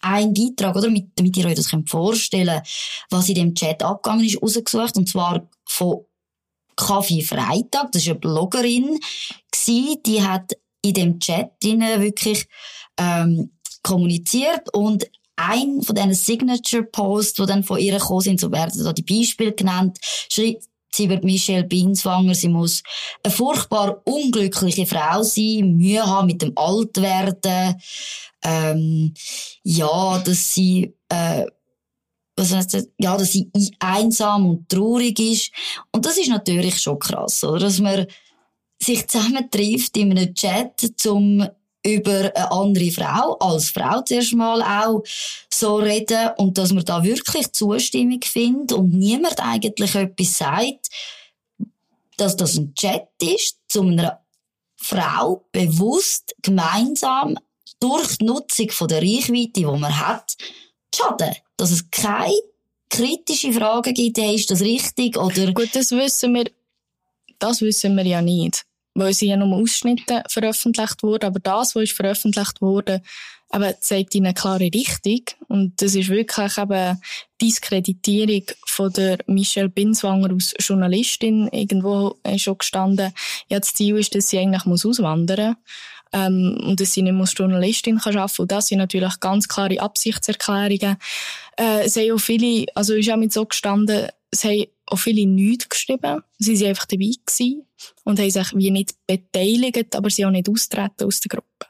ein 0.00 0.34
Beitrag, 0.34 0.76
oder? 0.76 0.90
Mit, 0.90 1.08
damit 1.16 1.36
ihr 1.36 1.46
euch 1.46 1.54
das 1.54 1.70
könnt 1.70 1.90
vorstellen 1.90 2.60
was 3.10 3.28
in 3.28 3.34
dem 3.36 3.54
Chat 3.54 3.82
abgegangen 3.82 4.24
ist, 4.24 4.40
rausgesucht. 4.40 4.96
Und 4.96 5.08
zwar 5.08 5.48
von 5.66 6.04
Kaffee 6.76 7.22
Freitag. 7.22 7.92
Das 7.92 8.02
ist 8.02 8.08
eine 8.08 8.18
Bloggerin 8.18 8.98
gewesen, 9.50 10.02
die 10.04 10.22
hat 10.22 10.52
in 10.82 10.94
dem 10.94 11.20
Chat 11.20 11.52
wirklich, 11.62 12.46
ähm, 12.98 13.50
kommuniziert 13.84 14.72
und 14.72 15.08
ein 15.36 15.82
von 15.82 15.94
diesen 15.94 16.14
Signature-Posts, 16.14 17.34
die 17.34 17.46
dann 17.46 17.64
von 17.64 17.78
ihr 17.78 17.98
gekommen 17.98 18.20
sind, 18.20 18.40
so 18.40 18.50
werden 18.50 18.82
da 18.82 18.92
die 18.92 19.02
Beispiele 19.02 19.52
genannt, 19.52 19.98
schreibt 20.02 20.64
sie 20.92 21.08
wird 21.08 21.24
Michelle 21.24 21.64
Binswanger, 21.64 22.34
sie 22.34 22.48
muss 22.48 22.82
eine 23.22 23.34
furchtbar 23.34 24.00
unglückliche 24.04 24.86
Frau 24.86 25.22
sein, 25.22 25.76
Mühe 25.76 26.06
haben 26.06 26.26
mit 26.26 26.40
dem 26.40 26.52
Altwerden, 26.56 27.74
ähm, 28.44 29.14
ja, 29.62 30.18
dass 30.18 30.54
sie 30.54 30.94
äh, 31.08 31.46
was 32.36 32.52
heißt 32.52 32.74
das? 32.74 32.88
ja, 32.98 33.16
dass 33.16 33.32
sie 33.32 33.50
einsam 33.78 34.48
und 34.48 34.68
traurig 34.68 35.18
ist. 35.20 35.52
Und 35.92 36.04
das 36.04 36.18
ist 36.18 36.28
natürlich 36.28 36.80
schon 36.80 36.98
krass, 36.98 37.44
oder? 37.44 37.60
Dass 37.60 37.80
man 37.80 38.06
sich 38.80 39.06
zusammentrifft 39.06 39.96
in 39.96 40.10
einem 40.10 40.34
Chat, 40.34 40.90
um 41.06 41.46
über 41.86 42.32
eine 42.34 42.50
andere 42.50 42.90
Frau, 42.90 43.36
als 43.38 43.68
Frau 43.68 44.00
zuerst 44.02 44.34
mal 44.34 44.62
auch 44.62 45.02
so 45.52 45.76
reden 45.76 46.30
und 46.38 46.56
dass 46.56 46.72
man 46.72 46.84
da 46.84 47.04
wirklich 47.04 47.52
Zustimmung 47.52 48.20
findet 48.22 48.72
und 48.72 48.92
niemand 48.94 49.38
eigentlich 49.38 49.94
etwas 49.94 50.38
sagt, 50.38 50.88
dass 52.16 52.36
das 52.36 52.56
ein 52.56 52.74
Chat 52.74 53.08
ist, 53.20 53.58
zu 53.68 53.82
einer 53.82 54.24
Frau 54.76 55.44
bewusst 55.52 56.34
gemeinsam 56.42 57.36
durch 57.84 58.16
die 58.16 58.24
Nutzung 58.24 58.70
von 58.70 58.88
der 58.88 59.02
Reichweite, 59.02 59.52
die 59.56 59.64
man 59.64 59.98
hat, 60.00 60.36
schaden. 60.94 61.34
Dass 61.58 61.70
es 61.70 61.90
keine 61.90 62.32
kritische 62.88 63.52
Fragen 63.52 63.92
gibt, 63.92 64.18
ist 64.18 64.50
das 64.50 64.62
richtig 64.62 65.18
oder? 65.18 65.52
Gut, 65.52 65.70
das 65.74 65.90
wissen 65.90 66.34
wir, 66.34 66.50
das 67.38 67.60
wissen 67.60 67.94
wir 67.96 68.06
ja 68.06 68.22
nicht 68.22 68.64
weil 68.94 69.12
sie 69.12 69.26
ja 69.26 69.36
nur 69.36 69.58
Ausschnitte 69.58 70.22
veröffentlicht 70.28 71.02
wurden. 71.02 71.26
Aber 71.26 71.40
das, 71.40 71.74
was 71.74 71.82
ist 71.82 71.96
veröffentlicht 71.96 72.60
wurde, 72.60 73.02
eben 73.52 73.74
zeigt 73.80 74.14
ihnen 74.14 74.26
eine 74.26 74.34
klare 74.34 74.70
Richtung. 74.72 75.22
Und 75.48 75.82
das 75.82 75.94
ist 75.94 76.08
wirklich 76.08 76.58
eben 76.58 77.00
Diskreditierung 77.40 78.44
von 78.66 78.92
der 78.92 79.18
Michelle 79.26 79.68
Binswanger 79.68 80.30
als 80.30 80.54
Journalistin. 80.58 81.48
Irgendwo 81.48 82.16
ist 82.24 82.42
schon 82.42 82.58
gestanden, 82.58 83.12
ja, 83.48 83.58
das 83.58 83.74
Ziel 83.74 83.98
ist, 83.98 84.14
dass 84.14 84.30
sie 84.30 84.38
eigentlich 84.38 84.64
muss 84.64 84.86
auswandern 84.86 85.56
ähm, 86.14 86.56
und 86.62 86.80
dass 86.80 86.92
sie 86.92 87.02
nicht 87.02 87.14
als 87.14 87.34
Journalistin 87.36 87.98
kann 87.98 88.16
arbeiten 88.16 88.42
Und 88.42 88.52
das 88.52 88.68
sind 88.68 88.78
natürlich 88.78 89.20
ganz 89.20 89.48
klare 89.48 89.80
Absichtserklärungen. 89.80 90.96
Äh, 91.58 91.84
es 91.84 91.96
haben 91.96 92.12
auch 92.12 92.18
viele, 92.18 92.66
also 92.74 92.94
ist 92.94 93.10
auch 93.10 93.16
mit 93.16 93.32
so 93.32 93.44
gestanden, 93.44 94.08
es 94.30 94.44
haben 94.44 94.66
auch 94.86 94.98
viele 94.98 95.26
nichts 95.26 95.68
geschrieben. 95.68 96.22
Sie 96.38 96.58
waren 96.60 96.68
einfach 96.68 96.86
dabei 96.86 97.10
gewesen 97.26 97.66
und 98.04 98.18
haben 98.18 98.30
sich 98.30 98.54
wie 98.54 98.70
nicht 98.70 98.94
beteiligt, 99.06 99.94
aber 99.96 100.10
sie 100.10 100.24
auch 100.24 100.30
nicht 100.30 100.48
austreten 100.48 101.04
aus 101.04 101.20
der 101.20 101.30
Gruppe. 101.30 101.66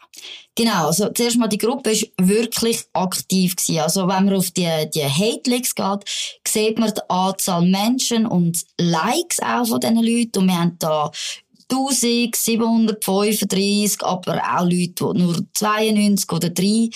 Genau, 0.56 0.86
also 0.86 1.08
zuerst 1.08 1.36
mal 1.36 1.48
die 1.48 1.58
Gruppe 1.58 1.90
ist 1.90 2.10
wirklich 2.16 2.84
aktiv 2.92 3.56
gewesen. 3.56 3.80
Also 3.80 4.02
wenn 4.02 4.26
man 4.26 4.34
auf 4.34 4.50
die, 4.52 4.68
die 4.94 5.02
Hate-Links 5.02 5.74
geht, 5.74 6.40
sieht 6.46 6.78
man 6.78 6.92
die 6.94 7.00
Anzahl 7.08 7.62
Menschen 7.62 8.26
und 8.26 8.64
Likes 8.78 9.40
auch 9.40 9.66
von 9.66 9.80
diesen 9.80 9.96
Leuten 9.96 10.38
und 10.38 10.46
wir 10.46 10.58
haben 10.58 10.76
da 10.78 11.10
1735, 11.70 14.02
aber 14.02 14.36
auch 14.36 14.64
Leute, 14.64 14.94
die 14.94 15.18
nur 15.18 15.36
92 15.54 16.32
oder 16.32 16.50
30 16.50 16.92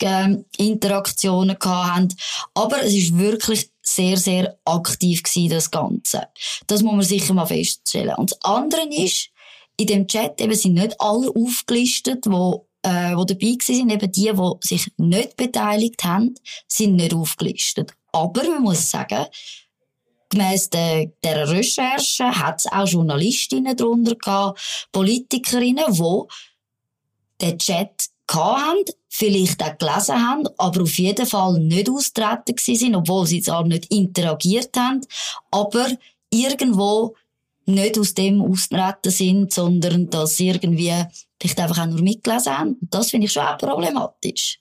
ähm, 0.00 0.44
Interaktionen 0.56 1.56
hatten. 1.60 2.16
Aber 2.54 2.82
es 2.82 2.94
ist 2.94 3.16
wirklich 3.16 3.70
sehr, 3.82 4.16
sehr 4.16 4.58
aktiv 4.64 5.22
gewesen, 5.22 5.50
das 5.50 5.70
Ganze. 5.70 6.26
Das 6.66 6.82
muss 6.82 6.94
man 6.94 7.02
sicher 7.02 7.34
mal 7.34 7.46
feststellen. 7.46 8.16
Und 8.16 8.32
das 8.32 8.42
andere 8.42 8.88
ist, 8.90 9.28
in 9.76 9.86
dem 9.86 10.08
Chat 10.08 10.40
eben 10.40 10.54
sind 10.54 10.74
nicht 10.74 11.00
alle 11.00 11.30
aufgelistet, 11.30 12.24
die 12.26 12.58
äh, 12.82 13.16
wo 13.16 13.24
dabei 13.24 13.56
sind, 13.60 13.90
eben 13.90 14.12
die, 14.12 14.32
die 14.32 14.52
sich 14.60 14.90
nicht 14.96 15.36
beteiligt 15.36 16.04
haben, 16.04 16.34
sind 16.66 16.96
nicht 16.96 17.14
aufgelistet. 17.14 17.92
Aber 18.12 18.42
man 18.44 18.62
muss 18.62 18.90
sagen, 18.90 19.26
gemäss 20.28 20.70
der, 20.70 21.06
der 21.22 21.48
Recherche 21.48 22.24
hat 22.24 22.60
es 22.60 22.72
auch 22.72 22.86
Journalistinnen 22.86 23.76
darunter 23.76 24.14
gehabt, 24.14 24.88
Politikerinnen, 24.92 25.92
die 25.92 26.22
den 27.40 27.58
Chat 27.58 28.08
haben, 28.30 28.84
vielleicht 29.08 29.62
auch 29.62 29.78
gelesen 29.78 30.28
haben, 30.28 30.48
aber 30.58 30.82
auf 30.82 30.98
jeden 30.98 31.26
Fall 31.26 31.58
nicht 31.60 31.88
austreten 31.88 32.56
sind, 32.58 32.94
obwohl 32.94 33.26
sie 33.26 33.40
zwar 33.40 33.64
nicht 33.64 33.86
interagiert 33.86 34.76
haben, 34.76 35.00
aber 35.50 35.88
irgendwo 36.30 37.16
nicht 37.64 37.98
aus 37.98 38.14
dem 38.14 38.42
austreten 38.42 39.10
sind, 39.10 39.52
sondern 39.52 40.10
dass 40.10 40.40
irgendwie 40.40 40.92
vielleicht 41.40 41.60
einfach 41.60 41.82
auch 41.82 41.86
nur 41.86 42.02
mitgelesen 42.02 42.58
haben. 42.58 42.76
Das 42.80 43.10
finde 43.10 43.26
ich 43.26 43.32
schon 43.32 43.44
auch 43.44 43.58
problematisch. 43.58 44.58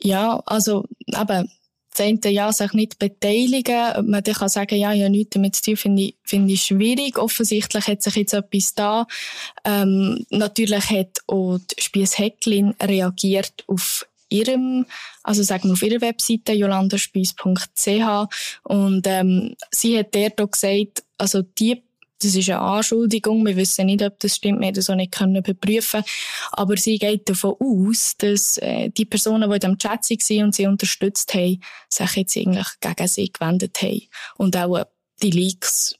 Ja, 0.00 0.42
also 0.46 0.84
eben, 1.06 1.50
das 1.98 2.32
ja, 2.32 2.52
sich 2.52 2.72
nicht 2.72 2.98
beteiligen, 2.98 3.96
ob 3.96 4.06
man 4.06 4.22
dann 4.22 4.34
kann 4.34 4.48
sagen, 4.48 4.76
ja, 4.78 4.92
ja, 4.92 5.08
nichts 5.08 5.30
damit 5.34 5.56
zu 5.56 5.62
tun, 5.62 5.76
finde 5.76 6.02
ich, 6.02 6.16
finde 6.24 6.52
ich 6.52 6.62
schwierig. 6.62 7.18
Offensichtlich 7.18 7.86
hat 7.86 8.02
sich 8.02 8.16
jetzt 8.16 8.34
etwas 8.34 8.74
da. 8.74 9.06
Ähm, 9.64 10.24
natürlich 10.30 10.90
hat 10.90 11.18
auch 11.26 11.58
die 11.58 11.82
Spiess 11.82 12.18
Hecklin 12.18 12.74
reagiert 12.80 13.64
auf 13.66 14.06
ihrem, 14.28 14.86
also 15.22 15.42
sagen 15.42 15.68
wir 15.68 15.72
auf 15.74 15.82
ihrer 15.82 16.00
Webseite 16.00 16.52
jolandaspiess.ch 16.52 18.28
und 18.64 19.06
ähm, 19.06 19.54
sie 19.70 19.98
hat 19.98 20.14
dort 20.14 20.40
auch 20.40 20.50
gesagt, 20.50 21.04
also 21.18 21.42
die 21.42 21.82
das 22.20 22.34
ist 22.34 22.48
eine 22.48 22.60
Anschuldigung. 22.60 23.44
Wir 23.44 23.56
wissen 23.56 23.86
nicht, 23.86 24.02
ob 24.02 24.18
das 24.20 24.36
stimmt. 24.36 24.60
Wir 24.60 24.72
das 24.72 24.88
auch 24.88 24.94
nicht 24.94 25.12
können 25.12 25.36
überprüfen. 25.36 26.02
Aber 26.52 26.76
sie 26.76 26.98
geht 26.98 27.28
davon 27.28 27.56
aus, 27.60 28.14
dass 28.18 28.58
äh, 28.58 28.90
die 28.90 29.04
Personen, 29.04 29.48
die 29.48 29.54
in 29.56 29.60
dem 29.60 29.78
Chat 29.78 30.08
waren 30.10 30.44
und 30.44 30.54
sie 30.54 30.66
unterstützt 30.66 31.34
haben, 31.34 31.60
sich 31.88 32.16
jetzt 32.16 32.36
eigentlich 32.36 32.68
gegen 32.80 33.08
sie 33.08 33.32
gewendet 33.32 33.82
haben. 33.82 34.08
Und 34.38 34.56
auch 34.56 34.76
äh, 34.76 34.84
die 35.22 35.30
Leaks 35.30 35.94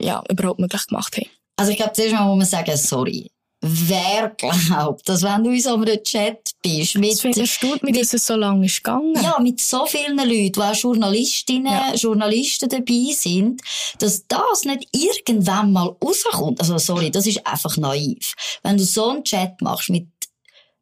ja, 0.00 0.22
überhaupt 0.28 0.60
möglich 0.60 0.86
gemacht 0.86 1.16
haben. 1.16 1.28
Also 1.56 1.70
ich 1.70 1.76
glaube, 1.76 1.92
zuerst 1.92 2.12
mal 2.12 2.26
muss 2.26 2.38
man 2.38 2.46
sagen, 2.46 2.76
sorry. 2.76 3.30
Wer 3.66 4.28
glaubt, 4.36 5.08
dass 5.08 5.22
wenn 5.22 5.42
du 5.42 5.50
in 5.50 5.60
so 5.60 5.72
einem 5.72 6.02
Chat 6.02 6.50
bist, 6.60 6.96
mit, 6.96 7.12
das 7.12 7.36
erstaunt 7.38 7.82
mich, 7.82 7.98
dass 7.98 8.12
es 8.12 8.26
so 8.26 8.36
lange 8.36 8.66
ist 8.66 8.84
gegangen. 8.84 9.14
Ja, 9.14 9.38
mit 9.40 9.58
so 9.58 9.86
vielen 9.86 10.18
Leuten, 10.18 10.56
wo 10.56 10.60
auch 10.60 10.74
Journalistinnen, 10.74 11.72
ja. 11.72 11.94
Journalisten 11.94 12.68
dabei 12.68 13.14
sind, 13.14 13.62
dass 14.00 14.26
das 14.28 14.64
nicht 14.64 14.86
irgendwann 14.92 15.72
mal 15.72 15.96
rauskommt. 16.04 16.60
Also, 16.60 16.76
sorry, 16.76 17.10
das 17.10 17.26
ist 17.26 17.46
einfach 17.46 17.78
naiv. 17.78 18.34
Wenn 18.62 18.76
du 18.76 18.84
so 18.84 19.08
einen 19.08 19.24
Chat 19.24 19.62
machst 19.62 19.88
mit 19.88 20.08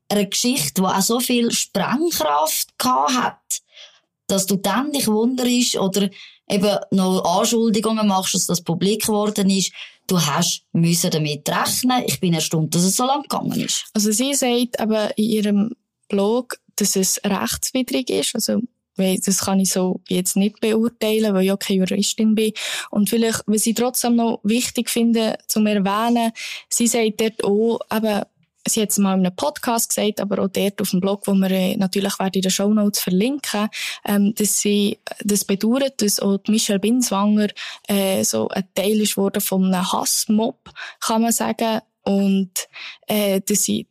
einer 0.08 0.24
Geschichte, 0.24 0.82
die 0.82 0.88
auch 0.88 1.00
so 1.02 1.20
viel 1.20 1.52
Sprengkraft 1.52 2.68
hat, 2.80 3.38
dass 4.26 4.46
du 4.46 4.56
dann 4.56 4.90
dich 4.90 5.06
wunderst 5.06 5.76
oder 5.76 6.10
eben 6.48 6.78
noch 6.90 7.38
Anschuldigungen 7.38 8.08
machst, 8.08 8.34
dass 8.34 8.46
das 8.46 8.60
publik 8.60 9.06
geworden 9.06 9.50
ist, 9.50 9.72
du 10.06 10.20
hast 10.20 10.64
müssen 10.72 11.10
damit 11.10 11.48
rechnen. 11.48 12.04
Ich 12.06 12.20
bin 12.20 12.34
erstaunt, 12.34 12.74
dass 12.74 12.82
es 12.82 12.96
so 12.96 13.04
lang 13.04 13.22
gegangen 13.22 13.60
ist. 13.60 13.86
Also 13.94 14.12
sie 14.12 14.34
sagt 14.34 14.80
aber 14.80 15.16
in 15.16 15.24
ihrem 15.24 15.76
Blog, 16.08 16.58
dass 16.76 16.96
es 16.96 17.20
rechtswidrig 17.24 18.10
ist. 18.10 18.34
Also 18.34 18.60
das 18.96 19.38
kann 19.38 19.60
ich 19.60 19.70
so 19.70 20.00
jetzt 20.08 20.36
nicht 20.36 20.60
beurteilen, 20.60 21.34
weil 21.34 21.44
ich 21.44 21.52
auch 21.52 21.58
keine 21.58 21.80
Juristin 21.80 22.34
bin. 22.34 22.52
Und 22.90 23.08
vielleicht, 23.08 23.42
was 23.46 23.66
ich 23.66 23.74
trotzdem 23.74 24.16
noch 24.16 24.40
wichtig 24.42 24.90
finde, 24.90 25.38
zu 25.48 25.60
erwähnen, 25.60 26.32
sie 26.68 26.86
sagt 26.86 27.20
dort 27.20 27.42
auch, 27.44 27.80
eben, 27.92 28.22
sie 28.66 28.82
hat 28.82 28.90
es 28.90 28.98
mal 28.98 29.14
in 29.18 29.26
einem 29.26 29.36
Podcast 29.36 29.88
gesagt, 29.88 30.20
aber 30.20 30.42
auch 30.42 30.48
dort 30.48 30.80
auf 30.80 30.90
dem 30.90 31.00
Blog, 31.00 31.26
wo 31.26 31.34
wir 31.34 31.50
äh, 31.50 31.76
natürlich 31.76 32.18
werden 32.18 32.34
in 32.34 32.42
den 32.42 32.50
Show 32.50 32.72
Notes 32.72 33.00
verlinken, 33.00 33.68
ähm, 34.04 34.34
dass 34.34 34.60
sie 34.60 34.98
das 35.22 35.44
bedauert, 35.44 36.00
dass 36.02 36.20
auch 36.20 36.38
Michelle 36.48 36.78
Binswanger 36.78 37.48
äh, 37.88 38.22
so 38.24 38.48
ein 38.48 38.64
Teil 38.74 39.00
ist 39.00 39.16
worden 39.16 39.40
von 39.40 39.64
einem 39.64 39.92
Hassmob, 39.92 40.70
kann 41.00 41.22
man 41.22 41.32
sagen, 41.32 41.80
und 42.04 42.50
äh, 43.06 43.40
dass 43.40 43.64
sie 43.64 43.86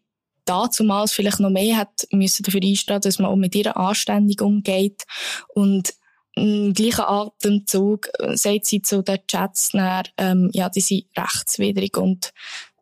dazumals 0.46 1.14
vielleicht 1.14 1.40
noch 1.40 1.50
mehr 1.50 1.78
hat 1.78 2.08
müssen 2.12 2.44
dafür 2.44 2.62
einstehen, 2.62 3.02
dass 3.02 3.20
man 3.20 3.32
auch 3.32 3.36
mit 3.36 3.56
ihrer 3.56 3.78
anständig 3.78 4.42
umgeht. 4.42 5.04
Und 5.50 5.94
im 6.36 6.74
gleichen 6.74 7.06
Atemzug 7.06 8.08
äh, 8.20 8.36
sagt 8.38 8.66
sie 8.66 8.82
zu 8.82 9.04
den 9.04 9.20
Chats 9.28 9.72
dann, 9.72 10.04
ähm, 10.18 10.50
ja, 10.54 10.70
die 10.70 10.82
sind 10.82 11.06
rechtswidrig 11.18 11.98
und 11.98 12.34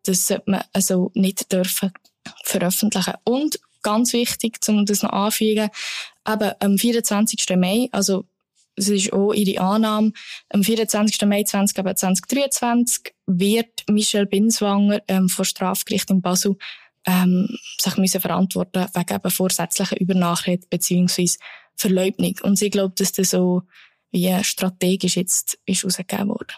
das 0.09 0.27
sollte 0.27 0.49
man 0.49 0.63
also 0.73 1.11
nicht 1.13 1.51
dürfen 1.51 1.91
veröffentlichen. 2.43 3.13
Und 3.23 3.59
ganz 3.81 4.13
wichtig, 4.13 4.57
um 4.67 4.85
das 4.85 5.03
noch 5.03 5.11
anzufügen, 5.11 5.69
eben 6.27 6.51
am 6.59 6.77
24. 6.77 7.57
Mai, 7.57 7.89
also 7.91 8.25
das 8.75 8.87
ist 8.87 9.13
auch 9.13 9.33
ihre 9.33 9.61
Annahme, 9.61 10.11
am 10.49 10.63
24. 10.63 11.21
Mai 11.27 11.43
2023 11.43 13.13
wird 13.27 13.83
Michelle 13.87 14.25
Binswanger 14.25 15.01
ähm, 15.07 15.29
vor 15.29 15.45
Strafgericht 15.45 16.09
in 16.09 16.21
Basel 16.21 16.55
ähm, 17.05 17.47
sich 17.79 17.97
müssen 17.97 18.21
verantworten 18.21 18.85
wegen 18.93 19.15
eben 19.15 19.31
vorsätzlicher 19.31 19.99
Übernachricht 19.99 20.69
bzw. 20.69 21.29
Verleugnung. 21.75 22.35
Und 22.43 22.57
sie 22.57 22.69
glaubt, 22.69 22.99
dass 22.99 23.13
das 23.13 23.31
so 23.31 23.63
wie 24.11 24.43
strategisch 24.43 25.17
jetzt 25.17 25.59
ist 25.65 25.85
rausgegeben 25.85 26.29
worden. 26.29 26.53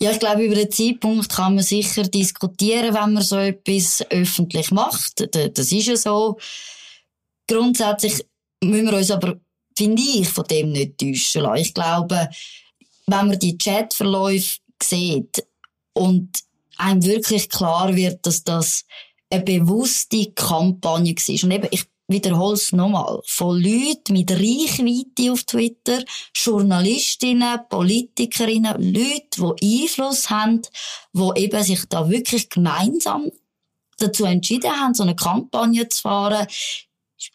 Ja, 0.00 0.10
ich 0.10 0.18
glaube, 0.18 0.44
über 0.44 0.54
den 0.54 0.70
Zeitpunkt 0.70 1.28
kann 1.28 1.54
man 1.54 1.64
sicher 1.64 2.04
diskutieren, 2.04 2.94
wenn 2.94 3.12
man 3.12 3.22
so 3.22 3.36
etwas 3.36 4.04
öffentlich 4.10 4.70
macht. 4.70 5.28
Das 5.34 5.72
ist 5.72 5.86
ja 5.86 5.96
so. 5.96 6.38
Grundsätzlich 7.46 8.24
müssen 8.62 8.86
wir 8.86 8.96
uns 8.96 9.10
aber, 9.10 9.36
finde 9.76 10.02
ich, 10.02 10.28
von 10.28 10.44
dem 10.44 10.72
nicht 10.72 10.98
täuschen 10.98 11.42
lassen. 11.42 11.62
Ich 11.62 11.74
glaube, 11.74 12.28
wenn 13.06 13.28
man 13.28 13.38
die 13.38 13.58
Chatverläufe 13.58 14.58
sieht 14.82 15.46
und 15.92 16.30
einem 16.78 17.04
wirklich 17.04 17.48
klar 17.48 17.94
wird, 17.94 18.26
dass 18.26 18.42
das 18.42 18.84
eine 19.30 19.42
bewusste 19.42 20.32
Kampagne 20.32 21.14
war. 21.14 21.44
Und 21.44 21.50
eben, 21.50 21.68
ich 21.70 21.84
wiederhole 22.08 22.54
es 22.54 22.72
nochmal, 22.72 23.20
von 23.24 23.60
Leuten 23.60 24.12
mit 24.12 24.30
Reichweite 24.30 25.32
auf 25.32 25.44
Twitter, 25.44 26.02
Journalistinnen, 26.34 27.60
Politikerinnen, 27.68 28.92
Leute, 28.92 29.54
die 29.60 29.82
Einfluss 29.82 30.30
haben, 30.30 30.62
die 31.12 31.30
eben 31.36 31.62
sich 31.62 31.84
da 31.88 32.08
wirklich 32.08 32.48
gemeinsam 32.48 33.30
dazu 33.98 34.24
entschieden 34.24 34.70
haben, 34.70 34.94
so 34.94 35.02
eine 35.02 35.16
Kampagne 35.16 35.88
zu 35.88 36.02
fahren, 36.02 36.46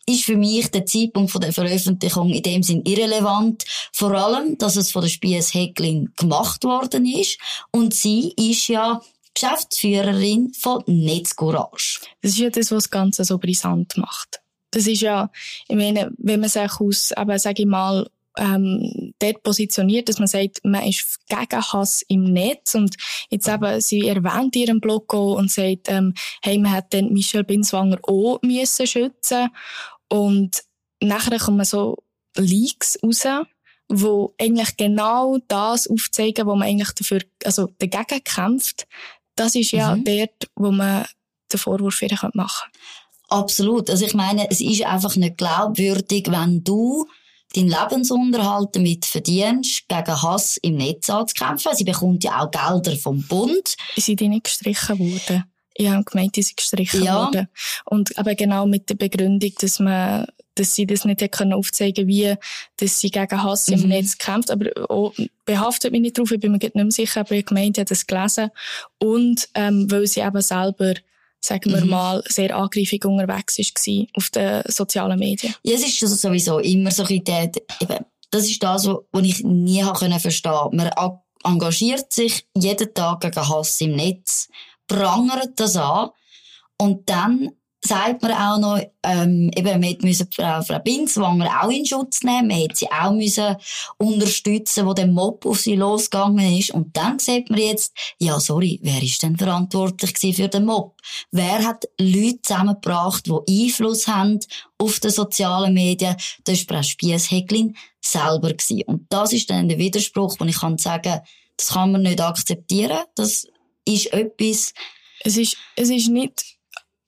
ist 0.06 0.25
für 0.25 0.38
mich 0.38 0.70
der 0.70 0.86
Zeitpunkt 0.86 1.34
der 1.42 1.54
Veröffentlichung 1.54 2.30
in 2.30 2.44
dem 2.44 2.63
Sinn 2.63 2.84
irrelevant. 2.86 3.66
Vor 3.92 4.12
allem, 4.12 4.58
dass 4.58 4.75
es 4.75 4.92
von 4.92 5.01
der 5.01 5.10
Spies 5.10 5.54
Hecklin 5.54 6.13
gemacht 6.18 6.63
worden 6.63 7.06
ist. 7.06 7.40
Und 7.72 7.94
sie 7.94 8.34
ist 8.38 8.68
ja 8.68 9.01
Geschäftsführerin 9.34 10.54
von 10.54 10.84
Netzcourage. 10.86 12.01
Das 12.22 12.32
ist 12.34 12.38
ja 12.38 12.50
das, 12.50 12.72
was 12.72 12.84
das 12.84 12.92
Ganze 12.92 13.24
so 13.24 13.38
brisant 13.38 13.98
macht. 13.98 14.40
Das 14.72 14.88
ist 14.88 15.01
ja, 15.01 15.30
ich 15.68 15.75
meine, 15.75 16.12
wenn 16.18 16.40
man 16.40 16.50
sich 16.50 16.80
aus, 16.80 17.12
aber 17.13 17.38
sage 17.40 17.63
ich 17.63 17.68
mal, 17.68 18.08
ähm, 18.38 19.13
dort 19.20 19.44
positioniert, 19.44 20.10
dass 20.10 20.20
man 20.20 20.28
sagt, 20.28 20.62
man 20.63 20.88
ist 20.88 21.20
gegen 21.28 21.62
Hass 21.62 22.01
im 22.08 22.24
Netz 22.24 22.75
und 22.75 22.96
jetzt 23.30 23.48
eben, 23.48 23.82
sie 23.82 24.08
erwähnt 24.08 24.56
ihren 24.56 24.80
Blog 24.80 25.13
auch 25.13 25.36
und 25.36 25.51
sagt, 25.51 25.90
ähm, 25.90 26.13
hey, 26.42 26.58
man 26.58 26.72
hat 26.72 26.94
dann 26.94 27.12
Michelle 27.12 27.44
Binswanger 27.44 28.00
auch 28.04 28.40
müssen 28.42 28.88
schützen 28.88 29.50
und 30.10 30.63
nachher 31.01 31.40
kommen 31.40 31.66
so 31.66 31.98
Leaks 32.38 32.98
raus, 33.04 33.46
wo 33.90 34.34
eigentlich 34.40 34.78
genau 34.78 35.38
das 35.48 35.88
aufzeigen, 35.88 36.46
wo 36.48 36.56
man 36.56 36.70
eigentlich 36.70 36.92
dafür, 36.92 37.22
also 37.44 37.70
dagegen 37.80 38.24
kämpft. 38.24 38.88
Das 39.36 39.56
ist 39.56 39.72
ja 39.72 39.96
mhm. 39.96 40.06
dort, 40.06 40.50
wo 40.56 40.72
man 40.72 41.06
den 41.51 41.60
Vorwurf 41.60 42.00
wieder 42.01 42.18
machen 42.34 42.70
kann. 42.72 42.82
Absolut. 43.32 43.90
Also 43.90 44.06
ich 44.06 44.14
meine, 44.14 44.52
es 44.52 44.60
ist 44.60 44.86
einfach 44.86 45.16
nicht 45.16 45.38
glaubwürdig, 45.38 46.28
wenn 46.30 46.66
du 46.66 47.08
deinen 47.56 47.70
Lebensunterhalt 47.70 48.76
damit 48.76 49.06
verdienst, 49.06 49.88
gegen 49.88 50.22
Hass 50.22 50.58
im 50.58 50.76
Netz 50.76 51.10
anzukämpfen. 51.10 51.72
Sie 51.74 51.86
bekommt 51.86 52.26
ja 52.26 52.42
auch 52.42 52.52
Gelder 52.52 52.98
vom 52.98 53.24
Bund. 53.24 53.76
Sind 53.96 54.20
die 54.20 54.28
nicht 54.28 54.44
gestrichen 54.44 55.00
worden? 55.00 55.46
Ich 55.74 55.88
habe 55.88 56.04
gemeint, 56.04 56.36
die 56.36 56.44
sind 56.44 56.58
gestrichen 56.58 57.04
ja. 57.04 57.26
worden. 57.26 57.48
Und 57.86 58.18
aber 58.18 58.36
genau 58.36 58.66
mit 58.66 58.90
der 58.90 58.96
Begründung, 58.96 59.54
dass 59.62 59.80
man, 59.80 60.28
dass 60.56 60.76
sie 60.76 60.86
das 60.86 61.06
nicht 61.06 61.32
können 61.32 61.54
aufzeigen 61.54 62.08
wie, 62.08 62.36
dass 62.76 63.00
sie 63.00 63.12
gegen 63.12 63.44
Hass 63.44 63.70
mhm. 63.70 63.76
im 63.76 63.88
Netz 63.88 64.18
kämpft. 64.18 64.52
Aber 64.52 64.70
auch, 64.90 65.14
behaftet 65.46 65.94
mich 65.94 66.02
nicht 66.02 66.18
drauf, 66.18 66.32
ich 66.32 66.40
bin 66.42 66.52
mir 66.52 66.58
nicht 66.58 66.76
mehr 66.76 66.92
sicher, 66.92 67.22
aber 67.22 67.32
ich 67.32 67.46
gemeint, 67.46 67.78
ich 67.78 67.82
habe 67.82 67.90
das 67.90 68.06
gelesen. 68.06 68.50
Und, 69.00 69.48
ähm, 69.56 69.90
weil 69.90 70.06
sie 70.06 70.20
eben 70.20 70.42
selber 70.42 70.96
sagen 71.41 71.71
wir 71.74 71.81
mhm. 71.81 71.89
mal, 71.89 72.24
sehr 72.27 72.55
angreifig 72.55 73.03
unterwegs 73.03 73.57
war 73.57 74.07
auf 74.15 74.29
den 74.29 74.62
sozialen 74.67 75.19
Medien. 75.19 75.55
Ja, 75.63 75.75
es 75.75 75.83
ist 75.83 76.00
sowieso 76.00 76.60
immer 76.60 76.91
so 76.91 77.03
ein 77.03 77.24
bisschen, 77.24 77.51
eben, 77.81 78.05
das 78.29 78.50
ist 78.50 78.63
das, 78.63 78.88
was 78.88 79.25
ich 79.25 79.43
nie 79.43 79.83
verstehen 79.83 80.51
konnte. 80.51 80.77
Man 80.77 80.91
engagiert 81.43 82.13
sich 82.13 82.45
jeden 82.55 82.93
Tag 82.93 83.21
gegen 83.21 83.50
Hass 83.50 83.81
im 83.81 83.95
Netz, 83.95 84.48
prangert 84.88 85.60
das 85.60 85.75
an 85.75 86.12
und 86.77 87.10
dann 87.10 87.51
sagt 87.84 88.22
man 88.22 88.32
auch 88.32 88.60
noch, 88.60 88.82
ähm, 89.04 89.50
eben, 89.56 89.82
wir 89.82 89.98
müssen 90.02 90.28
Frau, 90.32 90.62
Frau 90.62 90.80
Binswanger 90.80 91.64
auch 91.64 91.70
in 91.70 91.86
Schutz 91.86 92.22
nehmen, 92.22 92.50
wir 92.50 92.58
hätten 92.58 92.76
sie 92.76 92.92
auch 92.92 93.12
müssen 93.12 93.56
unterstützen, 93.98 94.86
wo 94.86 94.94
der 94.94 95.08
Mob 95.08 95.46
auf 95.46 95.62
sie 95.62 95.76
losgegangen 95.76 96.58
ist. 96.58 96.72
Und 96.72 96.96
dann 96.96 97.18
sieht 97.18 97.50
man 97.50 97.60
jetzt, 97.60 97.94
ja, 98.20 98.40
sorry, 98.40 98.80
wer 98.84 99.02
ist 99.02 99.24
denn 99.24 99.36
verantwortlich 99.36 100.36
für 100.36 100.48
den 100.48 100.66
Mob? 100.66 100.96
Wer 101.32 101.66
hat 101.66 101.86
Leute 102.00 102.42
zusammengebracht, 102.44 103.26
die 103.26 103.66
Einfluss 103.66 104.08
haben 104.08 104.40
auf 104.78 105.00
die 105.00 105.10
sozialen 105.10 105.74
Medien? 105.74 106.16
Das 106.44 106.68
war 106.68 106.78
Frau 106.78 106.84
Spiess-Hecklin 106.84 107.76
selber 108.00 108.54
gewesen. 108.54 108.84
Und 108.84 109.08
das 109.10 109.34
ist 109.34 109.50
dann 109.50 109.70
der 109.70 109.80
Widerspruch, 109.80 110.36
wo 110.40 110.46
ich 110.46 110.60
kann 110.60 110.78
sagen, 110.78 111.22
das 111.58 111.70
kann 111.70 111.92
man 111.92 112.04
nicht 112.04 112.22
akzeptieren. 112.22 113.00
Das 113.16 113.48
ist 113.86 114.14
etwas, 114.14 114.74
es 115.24 115.38
ist, 115.38 115.58
es 115.76 115.90
ist 115.90 116.10
nicht 116.10 116.61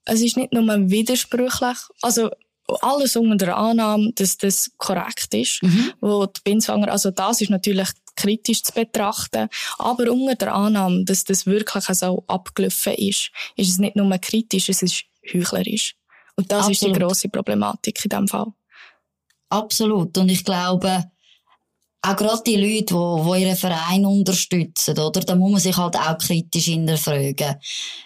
es 0.04 0.20
ist 0.20 0.36
nicht 0.36 0.52
nur 0.52 0.66
widersprüchlich, 0.90 1.78
also 2.02 2.30
alles 2.80 3.16
unter 3.16 3.36
der 3.36 3.56
Annahme, 3.56 4.12
dass 4.14 4.38
das 4.38 4.70
korrekt 4.78 5.34
ist, 5.34 5.62
mhm. 5.62 5.92
wo 6.00 6.26
die 6.26 6.40
Binswanger, 6.44 6.90
also 6.90 7.10
das 7.10 7.40
ist 7.40 7.50
natürlich 7.50 7.88
kritisch 8.16 8.62
zu 8.62 8.72
betrachten, 8.72 9.48
aber 9.78 10.10
unter 10.10 10.34
der 10.34 10.54
Annahme, 10.54 11.04
dass 11.04 11.24
das 11.24 11.46
wirklich 11.46 11.84
so 11.84 12.24
abgelaufen 12.26 12.94
ist, 12.94 13.30
ist 13.56 13.70
es 13.70 13.78
nicht 13.78 13.96
nur 13.96 14.16
kritisch, 14.18 14.68
es 14.68 14.82
ist 14.82 15.04
heuchlerisch. 15.32 15.94
Und 16.36 16.50
das 16.50 16.66
Absolut. 16.66 16.74
ist 16.74 16.82
die 16.82 16.92
grosse 16.92 17.28
Problematik 17.28 18.04
in 18.04 18.08
diesem 18.08 18.28
Fall. 18.28 18.46
Absolut. 19.50 20.16
Und 20.18 20.28
ich 20.30 20.44
glaube, 20.44 21.04
auch 22.04 22.16
gerade 22.16 22.42
die 22.46 22.56
Leute, 22.56 22.94
die, 22.94 23.38
die 23.38 23.44
ihren 23.44 23.56
Verein 23.56 24.04
unterstützen, 24.04 24.98
oder? 24.98 25.20
Da 25.20 25.34
muss 25.34 25.52
man 25.52 25.60
sich 25.60 25.76
halt 25.76 25.96
auch 25.96 26.18
kritisch 26.18 26.66
hinterfragen. 26.66 27.56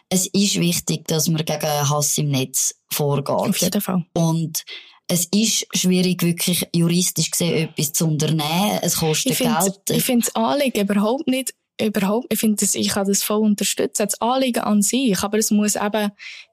Es 0.08 0.26
ist 0.26 0.60
wichtig, 0.60 1.06
dass 1.06 1.28
man 1.28 1.44
gegen 1.44 1.90
Hass 1.90 2.18
im 2.18 2.30
Netz 2.30 2.74
vorgeht. 2.90 3.28
Auf 3.28 3.58
jeden 3.58 3.80
Fall. 3.80 4.04
Und 4.14 4.64
es 5.08 5.26
ist 5.34 5.66
schwierig, 5.74 6.22
wirklich 6.22 6.66
juristisch 6.74 7.30
gesehen 7.30 7.68
etwas 7.68 7.92
zu 7.92 8.06
unternehmen. 8.06 8.78
Es 8.82 8.96
kostet 8.96 9.32
ich 9.32 9.38
Geld. 9.38 9.80
Ich 9.90 10.04
finde 10.04 10.26
das 10.26 10.34
Anliegen 10.36 10.80
überhaupt 10.80 11.26
nicht 11.26 11.54
überhaupt, 11.80 12.26
ich 12.32 12.38
finde 12.38 12.64
ich 12.72 12.88
kann 12.88 13.06
das 13.06 13.22
voll 13.22 13.40
unterstützen. 13.40 14.06
Das 14.06 14.20
Anliegen 14.20 14.60
an 14.60 14.82
sich, 14.82 15.18
aber 15.22 15.38
es 15.38 15.50
muss 15.50 15.76
eben 15.76 16.10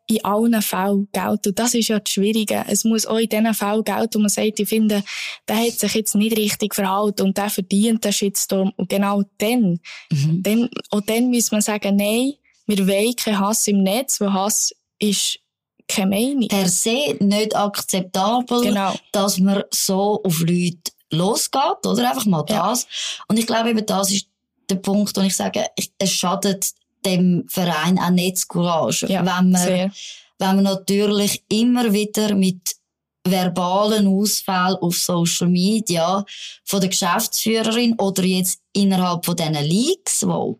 in 0.07 0.23
allen 0.23 0.61
Fällen 0.61 1.07
gelten. 1.11 1.49
Und 1.49 1.59
das 1.59 1.73
ist 1.73 1.87
ja 1.87 1.99
das 1.99 2.11
Schwierige. 2.11 2.63
Es 2.67 2.83
muss 2.83 3.05
auch 3.05 3.17
in 3.17 3.29
diesen 3.29 3.53
Fällen 3.53 3.83
gelten, 3.83 4.15
wo 4.15 4.19
man 4.19 4.29
sagt, 4.29 4.59
ich 4.59 4.69
finde, 4.69 5.03
der 5.47 5.57
hat 5.57 5.71
sich 5.71 5.93
jetzt 5.95 6.15
nicht 6.15 6.37
richtig 6.37 6.75
verhalten 6.75 7.23
und 7.23 7.37
der 7.37 7.49
verdient 7.49 8.03
den 8.03 8.13
Shitstorm. 8.13 8.71
Und 8.77 8.89
genau 8.89 9.23
dann, 9.39 9.79
mhm. 10.11 10.43
dann, 10.43 10.69
und 10.91 11.09
dann 11.09 11.31
muss 11.31 11.51
man 11.51 11.61
sagen, 11.61 11.95
nein, 11.95 12.33
wir 12.67 12.87
wollen 12.87 13.15
keinen 13.15 13.39
Hass 13.39 13.67
im 13.67 13.83
Netz, 13.83 14.21
weil 14.21 14.33
Hass 14.33 14.75
ist 14.99 15.39
keine 15.87 16.09
Meinung. 16.09 16.47
Per 16.47 16.67
se 16.69 17.15
nicht 17.19 17.55
akzeptabel, 17.55 18.61
genau. 18.61 18.93
dass 19.11 19.39
man 19.39 19.63
so 19.71 20.21
auf 20.23 20.39
Leute 20.39 20.91
losgeht, 21.11 21.85
oder? 21.85 22.09
Einfach 22.09 22.25
mal 22.25 22.43
das. 22.43 22.83
Ja. 22.83 23.23
Und 23.27 23.39
ich 23.39 23.47
glaube 23.47 23.69
eben, 23.69 23.85
das 23.85 24.11
ist 24.11 24.27
der 24.69 24.75
Punkt, 24.75 25.15
wo 25.17 25.21
ich 25.21 25.35
sage, 25.35 25.65
es 25.97 26.11
schadet 26.11 26.71
dem 27.05 27.45
Verein 27.47 27.99
auch 27.99 28.09
nicht 28.09 28.39
zu 28.39 28.47
Courage. 28.47 29.07
Ja, 29.07 29.19
wenn 29.19 29.51
man, 29.51 29.61
sehr. 29.61 29.91
wenn 30.39 30.55
man 30.55 30.63
natürlich 30.63 31.43
immer 31.49 31.91
wieder 31.93 32.35
mit 32.35 32.75
verbalen 33.23 34.07
Ausfällen 34.07 34.75
auf 34.75 34.97
Social 34.97 35.47
Media 35.47 36.23
von 36.63 36.79
der 36.79 36.89
Geschäftsführerin 36.89 37.95
oder 37.99 38.23
jetzt 38.23 38.61
innerhalb 38.73 39.25
von 39.25 39.35
diesen 39.35 39.53
Leaks, 39.53 40.25
wo 40.27 40.59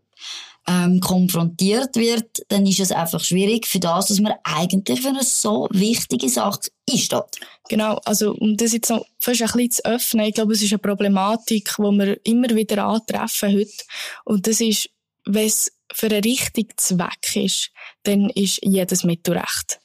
ähm, 0.67 0.99
konfrontiert 0.99 1.95
wird, 1.95 2.43
dann 2.49 2.65
ist 2.65 2.79
es 2.79 2.91
einfach 2.91 3.23
schwierig 3.23 3.67
für 3.67 3.79
das, 3.79 4.07
dass 4.07 4.19
man 4.19 4.33
eigentlich 4.43 5.01
für 5.01 5.09
eine 5.09 5.23
so 5.23 5.67
wichtige 5.71 6.29
Sache 6.29 6.69
einsteht. 6.89 7.39
Genau, 7.69 7.99
also 8.05 8.33
um 8.33 8.57
das 8.57 8.73
jetzt 8.73 8.89
noch 8.89 9.05
fast 9.19 9.41
ein 9.41 9.47
bisschen 9.47 9.71
zu 9.71 9.85
öffnen, 9.85 10.25
ich 10.25 10.35
glaube, 10.35 10.53
es 10.53 10.61
ist 10.61 10.73
eine 10.73 10.79
Problematik, 10.79 11.71
die 11.77 11.81
wir 11.81 12.25
immer 12.25 12.49
wieder 12.49 12.85
antreffen 12.85 13.53
heute. 13.53 13.83
Und 14.23 14.47
das 14.47 14.61
ist, 14.61 14.89
wenn 15.25 15.45
es 15.45 15.71
für 15.93 16.07
einen 16.07 16.23
richtigen 16.23 16.77
Zweck 16.77 17.35
ist, 17.35 17.71
dann 18.03 18.29
ist 18.31 18.59
jedes 18.63 19.03
Mittel 19.03 19.37
recht. 19.37 19.79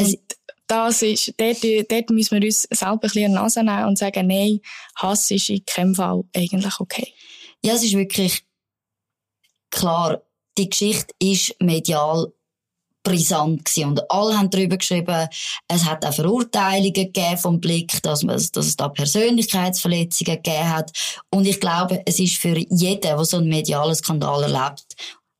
Und 0.00 0.18
das 0.66 1.02
ist, 1.02 1.34
dort, 1.36 1.62
dort 1.90 2.10
müssen 2.10 2.40
wir 2.40 2.46
uns 2.46 2.62
selber 2.62 2.94
ein 2.94 3.00
bisschen 3.00 3.24
an 3.26 3.32
die 3.32 3.34
Nase 3.34 3.62
nehmen 3.62 3.84
und 3.84 3.98
sagen, 3.98 4.26
nein, 4.26 4.60
Hass 4.96 5.30
ist 5.30 5.50
in 5.50 5.64
keinem 5.66 5.94
Fall 5.94 6.24
eigentlich 6.34 6.80
okay. 6.80 7.12
Ja, 7.62 7.74
es 7.74 7.84
ist 7.84 7.94
wirklich 7.94 8.44
klar, 9.74 10.22
die 10.56 10.70
Geschichte 10.70 11.12
ist 11.18 11.54
medial 11.60 12.32
brisant 13.04 13.64
gewesen. 13.64 13.90
Und 13.90 14.10
alle 14.10 14.36
haben 14.36 14.50
darüber 14.50 14.78
geschrieben, 14.78 15.28
es 15.68 15.84
hat 15.84 16.04
auch 16.04 16.14
Verurteilungen 16.14 16.92
gegeben 16.92 17.36
vom 17.36 17.60
Blick, 17.60 18.02
dass, 18.02 18.22
man, 18.22 18.36
dass 18.36 18.66
es 18.66 18.76
da 18.76 18.88
Persönlichkeitsverletzungen 18.88 20.42
gegeben 20.42 20.70
hat. 20.70 20.90
Und 21.30 21.46
ich 21.46 21.60
glaube, 21.60 22.02
es 22.06 22.18
ist 22.18 22.38
für 22.38 22.56
jeden, 22.56 23.00
der 23.02 23.24
so 23.24 23.36
einen 23.36 23.48
medialen 23.48 23.94
Skandal 23.94 24.44
erlebt, 24.44 24.94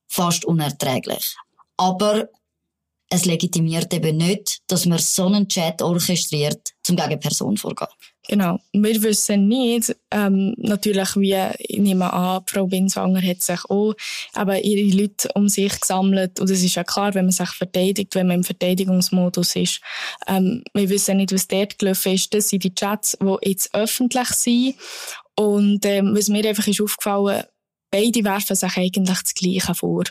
fast 0.07 0.45
unerträglich. 0.45 1.35
Aber 1.77 2.29
es 3.09 3.25
legitimiert 3.25 3.93
eben 3.93 4.17
nicht, 4.17 4.59
dass 4.67 4.85
man 4.85 4.99
so 4.99 5.25
einen 5.27 5.47
Chat 5.47 5.81
orchestriert, 5.81 6.71
zum 6.83 6.95
gegen 6.95 7.19
Person 7.19 7.57
vorgehen. 7.57 7.87
Genau. 8.27 8.59
Wir 8.73 9.03
wissen 9.03 9.47
nicht, 9.47 9.95
ähm, 10.09 10.55
natürlich, 10.57 11.15
wie, 11.15 11.37
ich 11.59 11.79
nehme 11.79 12.11
an, 12.11 12.41
Frau 12.47 12.65
Binswanger 12.65 13.21
hat 13.21 13.41
sich 13.41 13.63
auch 13.69 13.93
eben 14.35 14.63
ihre 14.63 14.97
Leute 14.97 15.29
um 15.35 15.47
sich 15.47 15.79
gesammelt. 15.79 16.39
Und 16.39 16.49
es 16.49 16.63
ist 16.63 16.75
ja 16.75 16.83
klar, 16.83 17.13
wenn 17.13 17.25
man 17.25 17.31
sich 17.31 17.49
verteidigt, 17.49 18.15
wenn 18.15 18.27
man 18.27 18.37
im 18.37 18.43
Verteidigungsmodus 18.43 19.55
ist. 19.55 19.81
Ähm, 20.27 20.63
wir 20.73 20.89
wissen 20.89 21.17
nicht, 21.17 21.33
was 21.33 21.47
dort 21.47 21.77
gelaufen 21.77 22.13
ist. 22.13 22.33
Das 22.33 22.49
sind 22.49 22.63
die 22.63 22.73
Chats, 22.73 23.17
die 23.21 23.49
jetzt 23.49 23.73
öffentlich 23.75 24.29
sind. 24.29 24.75
Und, 25.35 25.85
ähm, 25.85 26.15
was 26.15 26.29
mir 26.29 26.47
einfach 26.47 26.65
ist 26.65 26.81
aufgefallen, 26.81 27.43
beide 27.91 28.23
werfen 28.23 28.55
sich 28.55 28.77
eigentlich 28.77 29.19
das 29.19 29.33
Gleiche 29.35 29.75
vor. 29.75 30.03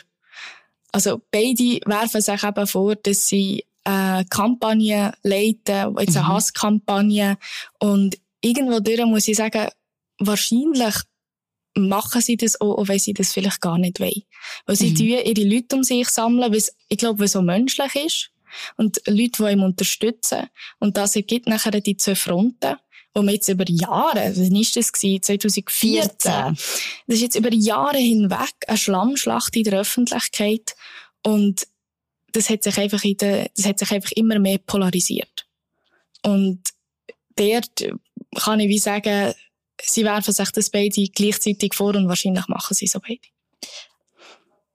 Also 0.95 1.21
beide 1.29 1.81
werfen 1.85 2.21
sich 2.21 2.41
eben 2.41 2.67
vor, 2.67 2.95
dass 2.95 3.27
sie 3.27 3.65
äh, 3.83 3.89
eine 3.89 4.25
Kampagne 4.29 5.11
leiten, 5.23 5.93
jetzt 5.99 6.15
eine 6.15 6.25
mhm. 6.25 6.27
Hasskampagne. 6.29 7.37
Und 7.79 8.17
irgendwo 8.39 8.79
durch 8.79 9.05
muss 9.05 9.27
ich 9.27 9.35
sagen, 9.35 9.67
wahrscheinlich 10.19 10.95
machen 11.77 12.21
sie 12.21 12.37
das 12.37 12.61
auch, 12.61 12.77
auch 12.77 12.87
wenn 12.87 12.97
sie 12.97 13.13
das 13.13 13.33
vielleicht 13.33 13.59
gar 13.59 13.77
nicht 13.77 13.99
wollen. 13.99 14.23
Weil 14.67 14.77
sie 14.77 14.91
mhm. 14.91 15.01
ihre 15.01 15.43
Leute 15.43 15.75
um 15.75 15.83
sich 15.83 16.07
sammeln, 16.07 16.53
weil 16.53 16.63
ich 16.87 16.97
glaube, 16.97 17.19
was 17.19 17.33
so 17.33 17.41
menschlich 17.41 17.95
ist. 17.95 18.31
Und 18.77 19.01
Leute, 19.05 19.43
die 19.43 19.51
ihm 19.51 19.63
unterstützen. 19.63 20.47
Und 20.79 20.95
das 20.95 21.17
ergibt 21.17 21.49
nachher 21.49 21.71
die 21.71 21.97
zwei 21.97 22.15
Fronten 22.15 22.77
wo 23.15 23.21
man 23.21 23.33
jetzt 23.33 23.47
über 23.47 23.63
Jahre, 23.67 24.33
wann 24.35 24.55
ist 24.55 24.75
das 24.75 24.91
gewesen? 24.91 25.23
2014. 25.23 26.17
Das 26.21 26.57
ist 27.07 27.21
jetzt 27.21 27.35
über 27.35 27.51
Jahre 27.53 27.97
hinweg 27.97 28.53
eine 28.67 28.77
Schlammschlacht 28.77 29.55
in 29.55 29.63
der 29.63 29.79
Öffentlichkeit 29.79 30.75
und 31.23 31.65
das 32.33 32.49
hat 32.49 32.63
sich 32.63 32.77
einfach 32.77 33.03
in 33.05 33.15
der, 33.17 33.49
das 33.55 33.65
hat 33.65 33.79
sich 33.79 33.91
einfach 33.91 34.11
immer 34.11 34.37
mehr 34.37 34.57
polarisiert. 34.57 35.47
Und 36.23 36.61
dort 37.37 37.87
kann 38.35 38.59
ich 38.59 38.67
wie 38.67 38.79
sagen, 38.79 39.33
sie 39.81 40.03
werfen 40.03 40.33
sich 40.33 40.51
das 40.51 40.69
beide 40.69 41.07
gleichzeitig 41.07 41.73
vor 41.73 41.95
und 41.95 42.09
wahrscheinlich 42.09 42.47
machen 42.47 42.73
sie 42.73 42.87
so 42.87 42.99
beide. 42.99 43.21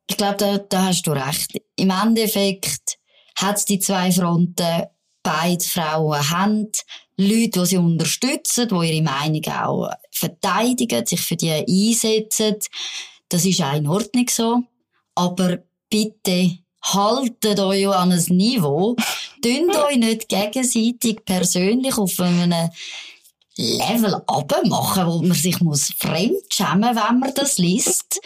Ich 0.08 0.16
glaube, 0.16 0.36
da, 0.38 0.58
da 0.58 0.86
hast 0.86 1.02
du 1.02 1.12
recht. 1.12 1.60
Im 1.76 1.90
Endeffekt 1.90 2.98
hat 3.36 3.58
es 3.58 3.64
die 3.66 3.78
zwei 3.78 4.10
Fronten. 4.10 4.86
Beide 5.22 5.64
Frauen 5.64 6.30
haben 6.30 6.68
Leute, 7.16 7.60
die 7.60 7.66
sie 7.66 7.76
unterstützen, 7.76 8.68
die 8.68 8.88
ihre 8.88 9.02
Meinung 9.02 9.44
auch 9.48 9.90
verteidigen, 10.10 11.04
sich 11.04 11.20
für 11.20 11.36
die 11.36 11.50
einsetzen. 11.50 12.56
Das 13.28 13.44
ist 13.44 13.62
auch 13.62 13.74
in 13.74 13.86
Ordnung 13.86 14.26
so. 14.30 14.62
Aber 15.14 15.58
bitte 15.90 16.58
haltet 16.82 17.60
euch 17.60 17.88
an 17.88 18.12
ein 18.12 18.24
Niveau. 18.28 18.96
Tönt 19.42 19.76
euch 19.76 19.96
nicht 19.96 20.28
gegenseitig 20.28 21.24
persönlich 21.24 21.96
auf 21.98 22.18
einem 22.20 22.70
Level 23.56 24.14
abmachen, 24.26 25.06
wo 25.06 25.22
man 25.22 25.36
sich 25.36 25.60
muss 25.60 25.92
fremdschämen, 25.98 26.96
wenn 26.96 27.18
man 27.18 27.34
das 27.34 27.58
liest. 27.58 28.20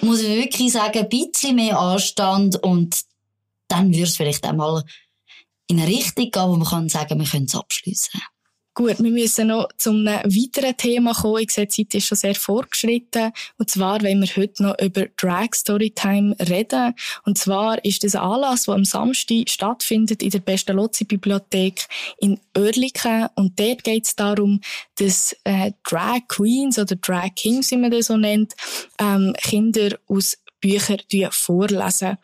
muss 0.00 0.20
ich 0.20 0.28
wirklich 0.28 0.72
sagen, 0.72 0.98
ein 0.98 1.08
bisschen 1.08 1.56
mehr 1.56 1.78
Anstand 1.78 2.62
und 2.62 3.00
dann 3.68 3.92
würde 3.92 4.02
es 4.02 4.16
vielleicht 4.16 4.44
einmal 4.44 4.84
in 5.70 5.78
eine 5.78 5.88
Richtung 5.88 6.30
gehen, 6.30 6.48
wo 6.48 6.56
man 6.56 6.66
kann 6.66 6.88
sagen, 6.88 7.18
wir 7.18 7.26
können 7.26 7.46
es 7.46 7.54
abschliessen. 7.54 8.20
Gut, 8.72 9.02
wir 9.02 9.10
müssen 9.10 9.48
noch 9.48 9.68
zu 9.78 9.90
einem 9.90 10.06
weiteren 10.06 10.76
Thema 10.76 11.12
kommen. 11.12 11.42
Ich 11.42 11.50
sehe, 11.50 11.66
die 11.66 11.86
Zeit 11.86 11.94
ist 11.96 12.06
schon 12.06 12.16
sehr 12.16 12.34
fortgeschritten. 12.36 13.32
Und 13.58 13.68
zwar 13.68 14.00
wollen 14.00 14.20
wir 14.20 14.36
heute 14.36 14.62
noch 14.62 14.78
über 14.80 15.06
Drag 15.16 15.54
Storytime 15.54 16.36
reden. 16.48 16.94
Und 17.24 17.36
zwar 17.36 17.84
ist 17.84 18.04
das 18.04 18.14
ein 18.14 18.22
Anlass, 18.22 18.64
der 18.64 18.74
am 18.74 18.84
Samstag 18.84 19.50
stattfindet 19.50 20.22
in 20.22 20.30
der 20.30 20.38
Pestalozzi-Bibliothek 20.38 21.86
in 22.20 22.38
Oerlikon. 22.56 23.28
Und 23.34 23.58
dort 23.58 23.82
geht 23.82 24.06
es 24.06 24.14
darum, 24.14 24.60
dass 24.96 25.36
äh, 25.44 25.72
Drag 25.82 26.20
Queens 26.28 26.78
oder 26.78 26.94
Drag 26.96 27.34
Kings, 27.34 27.72
wie 27.72 27.76
man 27.76 27.90
das 27.90 28.06
so 28.06 28.16
nennt, 28.16 28.54
ähm, 29.00 29.34
Kinder 29.42 29.98
aus 30.06 30.38
Bücher 30.60 30.98
vorlesen. 31.30 32.18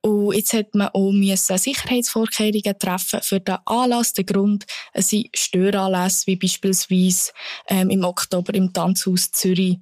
Und 0.00 0.34
jetzt 0.34 0.52
hat 0.52 0.74
man 0.74 0.88
auch 0.88 1.12
müssen 1.12 1.58
Sicherheitsvorkehrungen 1.58 2.78
treffen 2.78 3.20
für 3.22 3.40
den 3.40 3.58
Anlass. 3.66 4.12
Der 4.12 4.24
Grund 4.24 4.66
sind 4.94 5.28
Störanlässe, 5.34 6.26
wie 6.26 6.36
beispielsweise 6.36 7.32
ähm, 7.68 7.90
im 7.90 8.04
Oktober 8.04 8.54
im 8.54 8.72
Tanzhaus 8.72 9.30
Zürich 9.32 9.78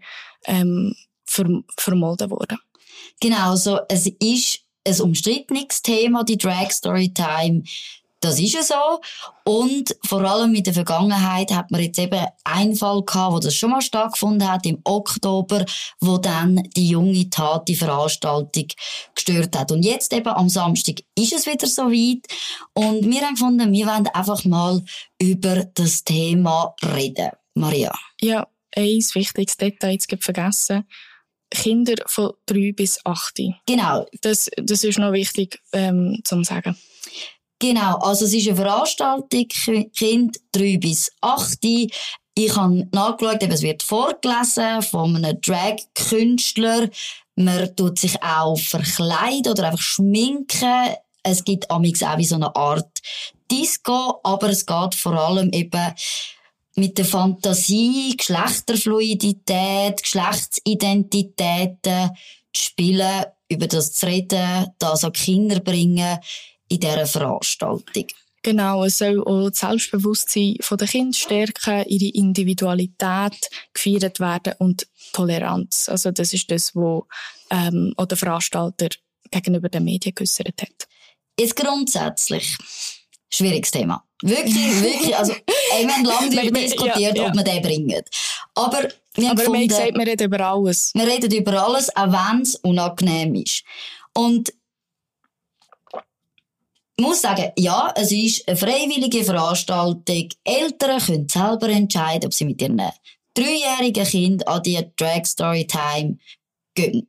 ähm, 0.47 0.95
vermolden 1.27 2.31
worden. 2.31 2.59
Genau, 3.21 3.57
so 3.57 3.81
es 3.89 4.07
ist 4.07 4.61
ein 4.87 5.01
umstrittenes 5.01 5.83
Thema, 5.83 6.25
die 6.25 6.39
Drag 6.39 6.71
Storytime. 6.71 7.63
Das 8.21 8.41
ist 8.41 8.55
ja 8.55 8.63
so. 8.63 9.01
Und 9.45 9.97
vor 10.07 10.23
allem 10.23 10.55
in 10.55 10.65
der 10.65 10.75
Vergangenheit 10.75 11.53
hat 11.53 11.71
man 11.71 11.81
jetzt 11.81 11.99
eben 11.99 12.27
einen 12.45 12.75
Fall 12.75 13.03
gehabt, 13.03 13.33
wo 13.33 13.39
das 13.39 13.55
schon 13.55 13.71
mal 13.71 13.81
stattgefunden 13.81 14.51
hat, 14.51 14.67
im 14.67 14.81
Oktober, 14.85 15.65
wo 16.01 16.19
dann 16.19 16.63
die 16.77 16.89
junge 16.89 17.31
Tat 17.31 17.69
die 17.69 17.77
Veranstaltung 17.77 18.67
gestört 19.15 19.57
hat. 19.57 19.71
Und 19.71 19.85
jetzt 19.85 20.13
eben 20.13 20.29
am 20.29 20.49
Samstag 20.49 20.97
ist 21.17 21.33
es 21.33 21.47
wieder 21.47 21.67
so 21.67 21.85
weit. 21.85 22.27
Und 22.75 23.09
wir 23.09 23.21
haben 23.21 23.35
gefunden, 23.35 23.73
wir 23.73 23.87
wollen 23.87 24.09
einfach 24.09 24.45
mal 24.45 24.83
über 25.21 25.65
das 25.75 26.03
Thema 26.03 26.75
reden. 26.83 27.31
Maria. 27.55 27.93
Ja, 28.21 28.47
ein 28.75 28.99
wichtiges 29.15 29.57
Detail 29.57 29.93
jetzt 29.93 30.13
vergessen. 30.21 30.85
Kinder 31.51 31.95
von 32.07 32.33
drei 32.47 32.73
bis 32.73 32.99
acht. 33.05 33.41
Genau. 33.67 34.07
Das, 34.21 34.51
das 34.57 34.85
ist 34.85 34.99
noch 34.99 35.13
wichtig 35.13 35.61
ähm, 35.73 36.21
zu 36.25 36.43
sagen. 36.43 36.77
Genau, 37.61 37.99
also 37.99 38.25
es 38.25 38.35
ist 38.35 38.47
eine 38.47 38.57
Veranstaltung, 38.57 39.49
Kind 39.49 40.39
3 40.53 40.79
bis 40.79 41.11
8. 41.21 41.59
Ich 41.65 42.55
habe 42.55 42.87
nachgeschaut, 42.93 43.43
es 43.43 43.63
wird 43.63 43.83
vorgelesen 43.83 44.81
von 44.83 45.17
einem 45.17 45.41
Drag-Künstler. 45.41 46.89
Man 47.35 47.75
tut 47.75 47.99
sich 47.99 48.23
auch 48.23 48.57
verkleiden 48.57 49.51
oder 49.51 49.65
einfach 49.65 49.81
schminken. 49.81 50.95
Es 51.25 51.43
gibt 51.43 51.69
amix 51.69 52.01
auch 52.05 52.17
wie 52.17 52.25
so 52.25 52.37
eine 52.37 52.55
Art 52.55 52.97
Disco, 53.51 54.21
aber 54.23 54.51
es 54.51 54.65
geht 54.65 54.95
vor 54.95 55.15
allem 55.15 55.51
eben 55.51 55.95
mit 56.77 56.97
der 56.97 57.07
Fantasie, 57.07 58.17
Geschlechterfluidität, 58.17 60.01
Geschlechtsidentitäten 60.01 62.11
zu 62.53 62.63
spielen, 62.63 63.25
über 63.49 63.67
das 63.67 63.95
zu 63.95 64.07
reden, 64.07 64.69
das 64.79 65.03
an 65.03 65.13
Kinder 65.13 65.59
bringen, 65.59 66.21
in 66.69 66.81
dieser 66.81 67.07
Veranstaltung. 67.07 68.07
Genau, 68.43 68.85
es 68.85 68.99
soll 68.99 69.21
auch 69.25 69.51
das 69.51 69.59
Selbstbewusstsein 69.61 70.57
der 70.71 70.87
Kinder 70.87 71.17
stärken, 71.17 71.85
ihre 71.89 72.15
Individualität 72.15 73.51
gefeiert 73.75 74.21
werden 74.21 74.55
und 74.59 74.87
Toleranz. 75.13 75.89
Also 75.89 76.13
das 76.13 76.33
ist 76.33 76.51
das, 76.51 76.75
was 76.75 77.03
ähm, 77.51 77.95
auch 77.97 78.07
der 78.07 78.17
Veranstalter 78.17 78.89
gegenüber 79.31 79.69
den 79.69 79.85
Medien 79.85 80.15
geäußert 80.15 80.63
hat. 80.63 80.89
Jetzt 81.39 81.57
grundsätzlich 81.57 82.57
schwieriges 83.29 83.71
Thema. 83.71 84.05
Wirklich, 84.23 84.55
wirklich. 84.83 85.17
Also, 85.17 85.35
wir 85.35 85.95
haben 85.95 86.05
lange 86.05 86.35
darüber 86.35 86.61
diskutiert, 86.61 86.99
ja, 86.99 87.15
ja. 87.15 87.29
ob 87.29 87.35
wir 87.35 87.45
den 87.45 87.63
bringen. 87.63 88.03
Aber 88.55 88.89
wir 89.15 89.29
haben 89.29 89.39
Aber 89.39 89.43
gefunden, 89.43 89.69
gesagt, 89.69 89.95
wir 89.95 90.07
reden 90.07 90.25
über 90.25 90.41
alles. 90.41 90.93
Wir 90.95 91.07
reden 91.07 91.33
über 91.33 91.63
alles, 91.63 91.95
auch 91.95 92.13
wenn 92.13 92.43
es 92.43 92.57
unangenehm 92.57 93.35
ist. 93.35 93.63
Und 94.15 94.53
ich 96.99 97.05
muss 97.05 97.23
sagen, 97.23 97.53
ja, 97.57 97.93
es 97.95 98.11
ist 98.11 98.49
eine 98.49 98.57
freiwillige 98.57 99.23
Veranstaltung. 99.23 100.29
Eltern 100.43 101.01
können 101.01 101.29
selber 101.29 101.69
entscheiden, 101.69 102.27
ob 102.27 102.35
sie 102.35 102.45
mit 102.45 102.61
ihren 102.61 102.83
dreijährigen 103.35 104.05
Kind 104.05 104.49
an 104.49 104.65
die 104.65 104.85
Drag 104.97 105.25
Story 105.25 105.65
Time 105.65 106.19
gehen. 106.75 107.07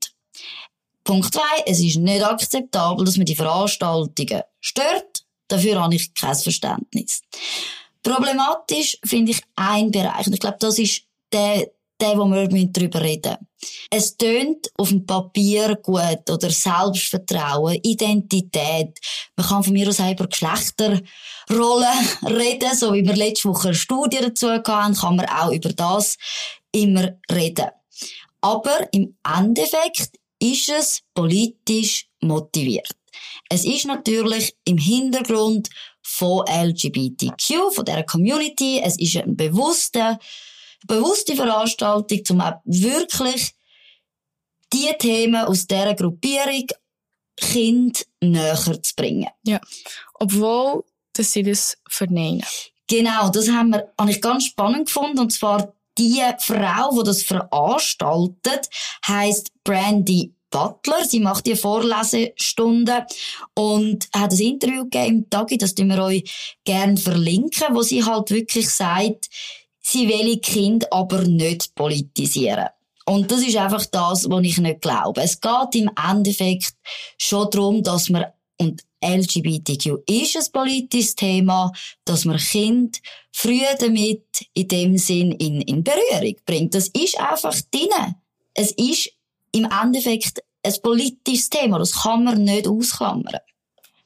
Punkt 1.03 1.33
zwei: 1.33 1.63
Es 1.65 1.79
ist 1.79 1.97
nicht 1.97 2.23
akzeptabel, 2.23 3.03
dass 3.03 3.17
man 3.17 3.25
die 3.25 3.35
Veranstaltungen 3.35 4.43
stört. 4.59 5.25
Dafür 5.47 5.81
habe 5.81 5.95
ich 5.95 6.13
kein 6.13 6.35
Verständnis. 6.35 7.23
Problematisch 8.03 8.99
finde 9.03 9.31
ich 9.31 9.41
ein 9.55 9.89
Bereich. 9.89 10.27
Und 10.27 10.33
ich 10.33 10.39
glaube, 10.39 10.57
das 10.59 10.77
ist 10.77 11.01
der, 11.33 11.67
der, 12.01 12.17
wo 12.17 12.25
wir 12.25 12.47
darüber 12.71 13.01
reden. 13.01 13.37
Es 13.89 14.15
tönt 14.15 14.71
auf 14.77 14.89
dem 14.89 15.05
Papier 15.05 15.75
gut 15.75 16.29
oder 16.29 16.49
Selbstvertrauen, 16.49 17.79
Identität. 17.83 18.97
Man 19.35 19.45
kann 19.45 19.63
von 19.63 19.73
mir 19.73 19.89
aus 19.89 19.99
auch 19.99 20.11
über 20.11 20.27
Geschlechterrollen 20.27 21.07
reden, 22.25 22.75
so 22.75 22.93
wie 22.93 23.05
wir 23.05 23.15
letzte 23.15 23.49
Woche 23.49 23.69
eine 23.69 23.75
Studie 23.75 24.19
dazu 24.21 24.49
hatten, 24.49 24.95
kann 24.95 25.15
man 25.17 25.25
auch 25.27 25.51
über 25.51 25.69
das 25.69 26.17
immer 26.71 27.09
reden. 27.31 27.69
Aber 28.41 28.87
im 28.93 29.17
Endeffekt 29.23 30.11
ist 30.39 30.69
es 30.69 31.01
politisch 31.13 32.07
motiviert. 32.21 32.89
Es 33.49 33.65
ist 33.65 33.85
natürlich 33.85 34.55
im 34.65 34.77
Hintergrund 34.77 35.69
von 36.01 36.45
LGBTQ, 36.47 37.73
von 37.73 37.85
der 37.85 38.03
Community. 38.03 38.79
Es 38.83 38.97
ist 38.97 39.17
ein 39.17 39.35
bewusster 39.35 40.19
bewusste 40.87 41.35
Veranstaltung, 41.35 42.21
um 42.29 42.41
auch 42.41 42.61
wirklich 42.65 43.53
die 44.73 44.93
Themen 44.97 45.43
aus 45.45 45.67
dieser 45.67 45.95
Gruppierung 45.95 46.67
Kind 47.35 48.05
näher 48.21 48.57
zu 48.57 48.95
bringen. 48.95 49.29
Ja. 49.43 49.59
Obwohl, 50.15 50.83
dass 51.13 51.33
sie 51.33 51.43
das 51.43 51.77
verneinen. 51.89 52.43
Genau, 52.87 53.29
das 53.29 53.49
haben 53.49 53.69
wir, 53.69 53.93
habe 53.99 54.11
ich 54.11 54.21
ganz 54.21 54.45
spannend 54.45 54.87
gefunden, 54.87 55.19
und 55.19 55.31
zwar 55.31 55.73
die 55.97 56.21
Frau, 56.39 56.97
die 56.97 57.05
das 57.05 57.23
veranstaltet, 57.23 58.69
heißt 59.07 59.51
Brandy 59.63 60.33
Butler. 60.49 61.05
Sie 61.05 61.19
macht 61.19 61.45
die 61.45 61.55
Vorlesestunde 61.55 63.05
und 63.53 64.07
hat 64.15 64.31
ein 64.31 64.39
Interview 64.39 64.83
gegeben 64.83 65.17
im 65.17 65.29
Tagi, 65.29 65.57
das 65.57 65.75
tun 65.75 65.89
wir 65.89 66.03
euch 66.03 66.57
gerne 66.63 66.97
verlinken, 66.97 67.75
wo 67.75 67.81
sie 67.81 68.03
halt 68.03 68.31
wirklich 68.31 68.69
sagt, 68.69 69.29
sie 69.91 70.07
will 70.07 70.39
Kind 70.39 70.91
aber 70.91 71.23
nicht 71.23 71.73
politisieren. 71.75 72.67
Und 73.05 73.31
das 73.31 73.41
ist 73.41 73.57
einfach 73.57 73.85
das, 73.87 74.29
was 74.29 74.43
ich 74.43 74.57
nicht 74.59 74.81
glaube. 74.81 75.21
Es 75.21 75.41
geht 75.41 75.75
im 75.75 75.89
Endeffekt 76.09 76.73
schon 77.17 77.49
darum, 77.49 77.81
dass 77.81 78.09
man 78.09 78.25
und 78.61 78.83
LGBTQ 79.01 79.99
ist 80.05 80.35
ein 80.35 80.51
politisches 80.51 81.15
Thema, 81.15 81.71
dass 82.03 82.25
man 82.25 82.37
Kind 82.37 82.99
früh 83.31 83.61
damit 83.79 84.25
in 84.53 84.67
dem 84.67 84.97
Sinn 84.97 85.31
in, 85.31 85.61
in 85.61 85.83
Berührung 85.83 86.35
bringt. 86.45 86.75
Das 86.75 86.89
ist 86.89 87.19
einfach 87.19 87.55
drin. 87.71 88.15
Es 88.53 88.71
ist 88.73 89.09
im 89.53 89.65
Endeffekt 89.65 90.43
ein 90.61 90.73
politisches 90.83 91.49
Thema. 91.49 91.79
Das 91.79 92.03
kann 92.03 92.25
man 92.25 92.43
nicht 92.43 92.67
ausklammern. 92.67 93.39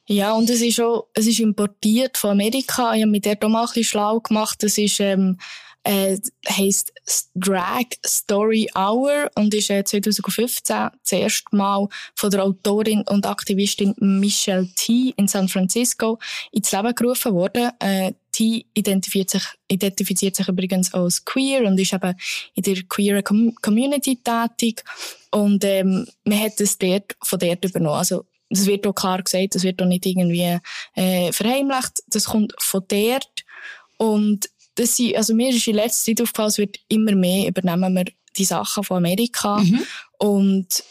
Ja, 0.06 0.34
und 0.34 0.48
es 0.50 0.60
ist 0.60 0.80
auch, 0.80 1.08
es 1.14 1.26
ist 1.26 1.40
importiert 1.40 2.16
von 2.16 2.30
Amerika. 2.30 2.94
Ich 2.94 3.02
habe 3.02 3.10
mit 3.10 3.24
der 3.24 3.38
auch 3.42 3.48
mal 3.48 3.62
ein 3.62 3.66
bisschen 3.66 3.84
schlau 3.84 4.20
gemacht. 4.20 4.62
Das 4.62 4.78
ist, 4.78 5.00
ähm, 5.00 5.38
äh, 5.84 6.18
heisst 6.48 6.92
Drag 7.34 7.86
Story 8.04 8.68
Hour 8.74 9.30
und 9.34 9.52
ist 9.54 9.70
äh, 9.70 9.84
2015 9.84 10.90
das 11.02 11.12
erste 11.12 11.54
Mal 11.54 11.88
von 12.14 12.30
der 12.30 12.42
Autorin 12.42 13.02
und 13.02 13.26
Aktivistin 13.26 13.94
Michelle 13.98 14.68
T. 14.74 15.12
in 15.16 15.28
San 15.28 15.48
Francisco 15.48 16.18
ins 16.52 16.72
Leben 16.72 16.94
gerufen 16.94 17.34
worden. 17.34 17.70
Äh, 17.78 18.12
T 18.32 18.66
identifiziert 18.74 19.30
sich, 19.30 19.44
identifiziert 19.68 20.34
sich 20.34 20.48
übrigens 20.48 20.92
als 20.92 21.24
queer 21.24 21.64
und 21.66 21.78
ist 21.78 21.92
eben 21.92 22.14
in 22.54 22.62
der 22.62 22.82
queer 22.88 23.22
Community 23.22 24.18
tätig. 24.24 24.82
Und 25.30 25.64
ähm, 25.64 26.06
man 26.24 26.40
hat 26.40 26.60
es 26.60 26.78
dort, 26.78 27.14
von 27.22 27.38
dort 27.38 27.64
übernommen. 27.64 27.98
Also, 27.98 28.24
das 28.50 28.66
wird 28.66 28.86
auch 28.86 28.94
klar 28.94 29.22
gesagt, 29.22 29.54
das 29.54 29.62
wird 29.62 29.80
auch 29.82 29.86
nicht 29.86 30.06
irgendwie 30.06 30.58
äh, 30.94 31.32
verheimlicht. 31.32 32.02
Das 32.08 32.24
kommt 32.24 32.54
von 32.58 32.82
dort. 32.88 33.44
Und 33.96 34.50
das 34.74 34.96
sind, 34.96 35.16
also 35.16 35.34
mir 35.34 35.50
ist 35.50 35.66
in 35.66 35.76
letzter 35.76 36.04
Zeit 36.04 36.22
aufgefallen, 36.22 36.48
es 36.48 36.58
wird 36.58 36.78
immer 36.88 37.14
mehr 37.14 37.48
übernehmen 37.48 37.94
wir 37.94 38.04
die 38.36 38.44
Sachen 38.44 38.84
von 38.84 38.98
Amerika. 38.98 39.58
Mhm. 39.58 39.80
Und 40.18 40.84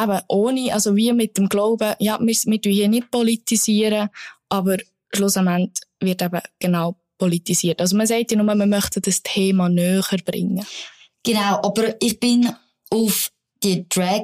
eben 0.00 0.20
ohne, 0.28 0.72
also 0.72 0.94
wie 0.96 1.12
mit 1.12 1.36
dem 1.36 1.48
Glauben, 1.48 1.94
ja, 1.98 2.18
wir, 2.20 2.34
wir 2.34 2.60
tun 2.60 2.72
hier 2.72 2.88
nicht 2.88 3.10
politisieren, 3.10 4.08
aber 4.48 4.78
schlussendlich 5.12 5.70
wird 6.00 6.22
eben 6.22 6.40
genau 6.58 6.96
politisiert. 7.18 7.80
Also 7.80 7.96
man 7.96 8.06
sagt 8.06 8.30
ja 8.30 8.36
nur, 8.36 8.54
man 8.54 8.68
möchte 8.68 9.00
das 9.00 9.22
Thema 9.22 9.68
näher 9.68 10.02
bringen. 10.24 10.64
Genau, 11.22 11.60
aber 11.62 12.00
ich 12.00 12.18
bin 12.18 12.50
auf 12.90 13.30
die 13.62 13.86
Drag 13.88 14.22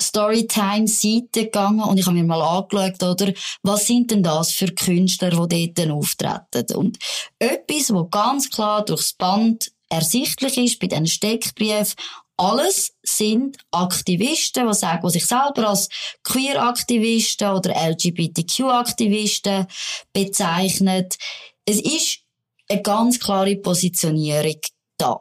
Storytime-Seite 0.00 1.44
gegangen 1.44 1.80
und 1.80 1.98
ich 1.98 2.06
habe 2.06 2.16
mir 2.16 2.24
mal 2.24 2.42
angeschaut, 2.42 3.02
oder, 3.02 3.32
was 3.62 3.86
sind 3.86 4.10
denn 4.10 4.22
das 4.22 4.52
für 4.52 4.68
Künstler, 4.68 5.46
die 5.46 5.74
dort 5.74 5.90
auftreten? 5.90 6.76
Und 6.76 6.98
etwas, 7.38 7.92
was 7.92 8.10
ganz 8.10 8.50
klar 8.50 8.84
durchs 8.84 9.12
Band 9.12 9.72
ersichtlich 9.88 10.56
ist 10.58 10.78
bei 10.78 10.86
diesen 10.86 11.06
Steckbriefen, 11.06 11.94
alles 12.36 12.94
sind 13.02 13.58
Aktivisten, 13.72 14.68
die 14.68 14.74
sagen, 14.74 15.04
die 15.04 15.12
sich 15.12 15.26
selber 15.26 15.68
als 15.70 15.88
Queer-Aktivisten 16.22 17.50
oder 17.50 17.74
LGBTQ-Aktivisten 17.74 19.66
bezeichnen. 20.12 21.08
Es 21.64 21.80
ist 21.80 22.20
eine 22.68 22.82
ganz 22.82 23.18
klare 23.18 23.56
Positionierung 23.56 24.60
da. 24.98 25.18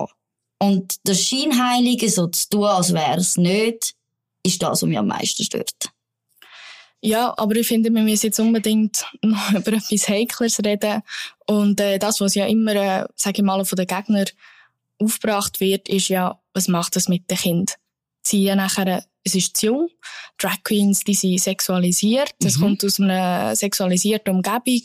Und 0.60 0.96
das 1.04 1.24
Scheinheilige 1.24 2.10
so 2.10 2.28
zu 2.28 2.50
tun, 2.50 2.66
als 2.66 2.94
wäre 2.94 3.20
es 3.20 3.36
nicht, 3.36 3.96
ist 4.43 4.62
das, 4.62 4.82
was 4.82 4.84
mich 4.84 4.97
am 4.97 5.08
meisten 5.08 5.43
stört. 5.43 5.91
Ja, 7.02 7.34
aber 7.38 7.56
ich 7.56 7.67
finde, 7.67 7.93
wir 7.93 8.02
müssen 8.02 8.28
jetzt 8.28 8.39
unbedingt 8.39 9.06
noch 9.21 9.52
über 9.52 9.73
etwas 9.73 10.08
Heikles 10.08 10.60
reden. 10.63 11.02
Und 11.45 11.80
äh, 11.80 12.00
das, 12.00 12.21
was 12.21 12.36
ja 12.36 12.45
immer, 12.47 12.76
äh, 12.76 13.06
sage 13.15 13.38
ich 13.38 13.43
mal, 13.43 13.63
von 13.65 13.76
den 13.76 13.88
Gegnern 13.88 14.26
aufgebracht 15.00 15.60
wird, 15.60 15.88
ist 15.89 16.08
ja, 16.08 16.39
was 16.54 16.67
macht 16.67 16.95
das 16.95 17.08
mit 17.08 17.30
dem 17.30 17.38
Kind? 17.38 17.76
Sie 18.23 18.43
ja 18.43 18.56
nachher, 18.56 19.06
es 19.23 19.36
ist 19.36 19.56
zu 19.58 19.67
jung. 19.67 19.89
Drag 20.38 20.58
Queens, 20.63 21.02
die 21.02 21.13
sind 21.13 21.39
sexualisiert. 21.39 22.32
Das 22.39 22.58
mhm. 22.58 22.62
kommt 22.62 22.86
aus 22.86 23.00
einer 23.00 23.56
sexualisierten 23.56 24.36
Umgebung, 24.36 24.82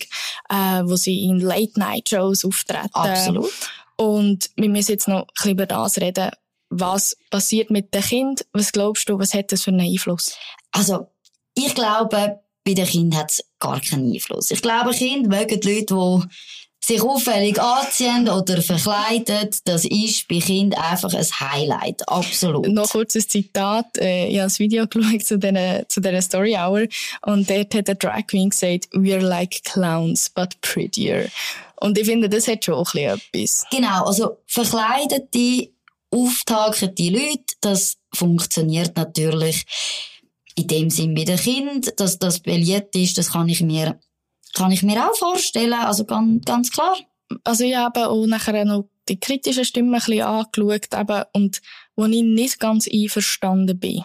äh, 0.51 0.83
wo 0.85 0.97
sie 0.97 1.25
in 1.25 1.41
Late-Night-Shows 1.41 2.45
auftreten. 2.45 2.91
Absolut. 2.93 3.53
Und 3.97 4.51
wir 4.57 4.69
müssen 4.69 4.93
jetzt 4.93 5.09
noch 5.09 5.23
ein 5.23 5.27
bisschen 5.35 5.53
über 5.53 5.67
das 5.67 5.99
reden 5.99 6.31
was 6.73 7.17
passiert 7.31 7.71
mit 7.71 7.93
dem 7.95 8.03
Kind? 8.03 8.47
Was 8.53 8.73
glaubst 8.73 9.09
du, 9.09 9.19
was 9.19 9.35
hat 9.35 9.53
das 9.53 9.63
für 9.63 9.71
einen 9.71 9.81
Einfluss? 9.81 10.35
Also, 10.73 11.09
ich 11.55 11.75
glaube, 11.75 12.41
bei 12.65 12.75
den 12.75 12.87
Kindern 12.87 13.21
hat 13.21 13.31
es 13.31 13.45
gar 13.59 13.81
keinen 13.81 14.13
Einfluss. 14.13 14.51
Ich 14.51 14.63
glaube, 14.63 14.93
Kinder 14.93 15.29
mögen 15.29 15.61
die 15.61 15.75
Leute, 15.75 15.95
die 15.95 16.29
sich 16.85 17.01
auffällig 17.01 17.61
anziehen 17.61 18.29
oder 18.29 18.61
verkleiden, 18.61 19.51
das 19.65 19.85
ist 19.85 20.27
bei 20.27 20.39
Kindern 20.39 20.81
einfach 20.81 21.15
ein 21.15 21.25
Highlight. 21.25 22.09
Absolut. 22.09 22.67
Noch 22.69 22.91
kurz 22.91 23.15
ein 23.15 23.29
Zitat. 23.29 23.99
Äh, 23.99 24.29
ich 24.29 24.41
habe 24.41 24.51
ein 24.51 24.59
Video 24.59 24.87
geschaut 24.89 25.25
zu 25.25 25.39
dieser, 25.39 25.89
zu 25.89 26.01
dieser 26.01 26.23
Story 26.23 26.57
Hour 26.57 26.87
und 27.25 27.49
dort 27.49 27.75
hat 27.75 27.87
der 27.87 27.95
Drag 27.95 28.27
Queen 28.27 28.51
gesagt, 28.51 28.89
we 28.93 29.15
are 29.15 29.23
like 29.23 29.63
clowns, 29.63 30.31
but 30.31 30.61
prettier. 30.61 31.29
Und 31.77 31.99
ich 31.99 32.07
finde, 32.07 32.29
das 32.29 32.49
hat 32.49 32.65
schon 32.65 32.75
auch 32.75 32.95
ein 32.95 33.21
bisschen 33.33 33.65
etwas. 33.65 33.67
Genau, 33.71 34.05
also 34.05 34.39
verkleidete 34.47 35.72
auftakende 36.13 37.11
Leute, 37.11 37.55
das 37.61 37.97
funktioniert 38.15 38.97
natürlich 38.97 39.65
in 40.55 40.67
dem 40.67 40.91
Sinn 40.91 41.15
bei 41.15 41.25
den 41.25 41.39
Kindern, 41.39 41.81
dass 41.97 42.19
das 42.19 42.41
beliebt 42.41 42.95
ist, 42.95 43.17
das 43.19 43.33
kann 43.33 43.49
ich 43.49 43.63
mir, 43.63 43.99
kann 44.55 44.71
ich 44.71 44.83
mir 44.83 45.09
auch 45.09 45.17
vorstellen, 45.17 45.73
also 45.73 46.05
ganz, 46.05 46.45
ganz 46.45 46.71
klar. 46.71 46.97
Also 47.45 47.65
ich 47.65 47.75
habe 47.75 48.09
auch 48.09 48.27
nachher 48.27 48.65
noch 48.65 48.89
die 49.09 49.19
kritischen 49.19 49.65
Stimmen 49.65 49.95
ein 49.95 50.01
bisschen 50.01 50.23
angeschaut, 50.23 50.89
eben, 50.95 51.25
und 51.33 51.63
wo 51.97 52.05
ich 52.05 52.23
nicht 52.23 52.61
ganz 52.61 52.87
einverstanden 52.87 53.79
bin. 53.79 54.05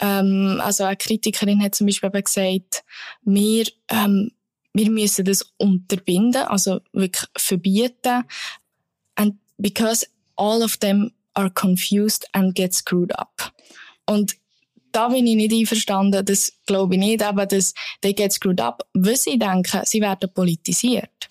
Ähm, 0.00 0.60
also 0.62 0.84
eine 0.84 0.96
Kritikerin 0.96 1.62
hat 1.62 1.74
zum 1.74 1.86
Beispiel 1.86 2.08
eben 2.08 2.24
gesagt, 2.24 2.84
wir, 3.22 3.66
ähm, 3.88 4.30
wir 4.72 4.90
müssen 4.90 5.24
das 5.24 5.52
unterbinden, 5.58 6.42
also 6.42 6.80
wirklich 6.92 7.28
verbieten. 7.36 8.24
And 9.16 9.34
because 9.58 10.06
all 10.36 10.62
of 10.62 10.76
them 10.78 11.12
are 11.34 11.50
confused 11.50 12.26
and 12.32 12.54
get 12.54 12.74
screwed 12.74 13.16
up. 13.18 13.52
Und 14.06 14.36
da 14.92 15.08
bin 15.08 15.26
ich 15.26 15.36
nicht 15.36 15.52
einverstanden, 15.52 16.24
das 16.24 16.52
glaube 16.66 16.94
ich 16.94 17.00
nicht, 17.00 17.22
aber 17.22 17.46
das, 17.46 17.74
they 18.00 18.12
get 18.12 18.32
screwed 18.32 18.60
up, 18.60 18.84
weil 18.94 19.16
sie 19.16 19.38
denken, 19.38 19.82
sie 19.84 20.00
werden 20.00 20.32
politisiert. 20.32 21.28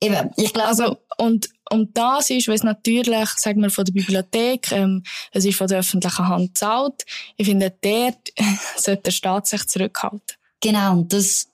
Eben, 0.00 0.30
ich 0.36 0.52
glaube. 0.52 0.68
Also, 0.68 0.98
und, 1.16 1.48
und 1.70 1.96
das 1.96 2.28
ist, 2.30 2.48
weil 2.48 2.56
es 2.56 2.62
natürlich, 2.62 3.28
sagen 3.30 3.62
wir, 3.62 3.70
von 3.70 3.84
der 3.84 3.92
Bibliothek, 3.92 4.70
ähm, 4.72 5.02
es 5.32 5.44
ist 5.44 5.56
von 5.56 5.68
der 5.68 5.78
öffentlichen 5.78 6.28
Hand 6.28 6.48
gezahlt. 6.48 7.04
Ich 7.36 7.46
finde, 7.46 7.74
dort 7.80 8.28
sollte 8.76 9.02
der 9.04 9.10
Staat 9.12 9.46
sich 9.46 9.66
zurückhalten. 9.66 10.36
Genau, 10.60 10.92
und 10.92 11.12
das, 11.12 11.48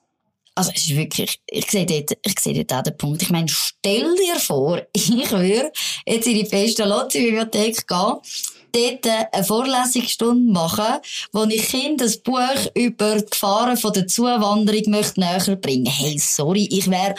also 0.55 0.71
es 0.75 0.83
ist 0.83 0.95
wirklich, 0.95 1.39
ich 1.47 1.69
sehe 1.69 1.85
dort, 1.85 2.17
ich 2.23 2.39
sehe 2.39 2.53
dort 2.53 2.73
auch 2.73 2.83
den 2.83 2.97
Punkt. 2.97 3.21
Ich 3.21 3.29
meine, 3.29 3.47
stell 3.49 4.15
dir 4.15 4.39
vor, 4.39 4.81
ich 4.93 5.09
würde 5.09 5.71
jetzt 6.05 6.27
in 6.27 6.35
die 6.35 6.43
Pestalozzi-Bibliothek 6.43 7.87
gehen, 7.87 8.17
dort 8.71 9.33
eine 9.33 9.43
Vorlesungsstunde 9.43 10.51
machen, 10.51 10.99
wo 11.31 11.43
ich 11.45 11.67
Kindern 11.67 11.97
das 11.97 12.17
Buch 12.17 12.39
über 12.75 13.17
die 13.17 13.25
Gefahren 13.25 13.77
von 13.77 13.93
der 13.93 14.07
Zuwanderung 14.07 14.83
möchte 14.87 15.19
näher 15.19 15.55
bringen. 15.55 15.85
Hey, 15.85 16.17
sorry, 16.19 16.67
ich 16.71 16.89
wäre 16.89 17.15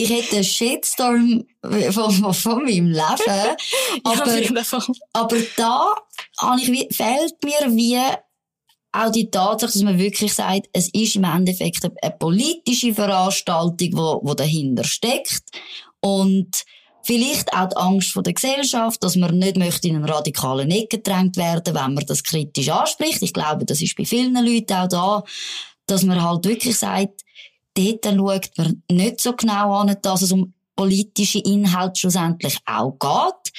ich 0.00 0.10
hätte 0.10 0.36
einen 0.36 0.44
Shitstorm 0.44 1.44
von, 1.90 2.32
von 2.32 2.64
meinem 2.64 2.86
Leben. 2.86 3.56
aber, 4.04 4.66
aber 5.12 5.36
da 5.56 5.86
ich, 6.56 6.96
fehlt 6.96 7.34
mir 7.42 7.76
wie 7.76 7.98
auch 8.92 9.10
die 9.10 9.30
Tatsache, 9.30 9.72
dass 9.72 9.82
man 9.82 9.98
wirklich 9.98 10.34
sagt, 10.34 10.68
es 10.72 10.88
ist 10.88 11.16
im 11.16 11.24
Endeffekt 11.24 11.84
eine 11.84 12.16
politische 12.18 12.94
Veranstaltung, 12.94 13.90
wo, 13.92 14.20
wo 14.22 14.34
dahinter 14.34 14.84
steckt. 14.84 15.42
Und 16.00 16.64
vielleicht 17.02 17.52
auch 17.52 17.68
die 17.68 17.76
Angst 17.76 18.12
vor 18.12 18.22
der 18.22 18.34
Gesellschaft, 18.34 19.02
dass 19.02 19.16
man 19.16 19.38
nicht 19.38 19.56
möchte 19.56 19.88
in 19.88 19.96
einen 19.96 20.04
radikalen 20.04 20.70
Ecke 20.70 20.98
gedrängt 20.98 21.36
werden, 21.36 21.74
wenn 21.74 21.94
man 21.94 22.06
das 22.06 22.22
kritisch 22.22 22.68
anspricht. 22.68 23.22
Ich 23.22 23.32
glaube, 23.32 23.64
das 23.64 23.80
ist 23.80 23.96
bei 23.96 24.04
vielen 24.04 24.34
Leuten 24.34 24.72
auch 24.74 24.88
da, 24.88 25.24
dass 25.86 26.02
man 26.02 26.22
halt 26.22 26.44
wirklich 26.44 26.78
sagt, 26.78 27.22
dort 27.74 28.04
schaut 28.04 28.50
man 28.56 28.82
nicht 28.90 29.20
so 29.20 29.34
genau 29.34 29.74
an, 29.76 29.96
dass 30.02 30.22
es 30.22 30.32
um 30.32 30.54
politische 30.76 31.40
Inhalte 31.40 32.00
schlussendlich 32.00 32.58
auch 32.64 32.98
geht. 32.98 33.52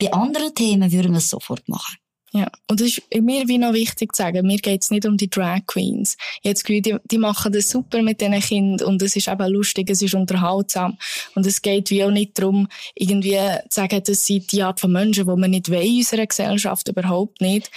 Bei 0.00 0.12
anderen 0.12 0.54
Themen 0.54 0.90
würden 0.90 1.12
wir 1.12 1.18
es 1.18 1.30
sofort 1.30 1.68
machen. 1.68 1.96
Ja, 2.34 2.50
und 2.66 2.80
es 2.80 2.96
ist 2.96 3.22
mir 3.22 3.46
wie 3.46 3.58
noch 3.58 3.74
wichtig 3.74 4.14
zu 4.14 4.22
sagen, 4.22 4.46
mir 4.46 4.56
geht's 4.56 4.90
nicht 4.90 5.04
um 5.04 5.18
die 5.18 5.28
Drag 5.28 5.66
Queens. 5.66 6.16
Jetzt 6.42 6.66
die, 6.66 6.96
die 7.04 7.18
machen 7.18 7.52
das 7.52 7.68
super 7.68 8.00
mit 8.00 8.22
diesen 8.22 8.40
Kindern 8.40 8.88
und 8.88 9.02
es 9.02 9.16
ist 9.16 9.28
eben 9.28 9.52
lustig, 9.52 9.90
es 9.90 10.00
ist 10.00 10.14
unterhaltsam. 10.14 10.96
Und 11.34 11.46
es 11.46 11.60
geht 11.60 11.90
wie 11.90 12.02
auch 12.02 12.10
nicht 12.10 12.38
darum, 12.38 12.68
irgendwie 12.94 13.38
zu 13.68 13.74
sagen, 13.74 14.02
das 14.02 14.24
sind 14.24 14.50
die 14.50 14.62
Art 14.62 14.80
von 14.80 14.92
Menschen, 14.92 15.26
die 15.26 15.36
man 15.36 15.50
nicht 15.50 15.68
will 15.68 15.82
in 15.82 15.98
unserer 15.98 16.26
Gesellschaft, 16.26 16.88
überhaupt 16.88 17.42
nicht. 17.42 17.70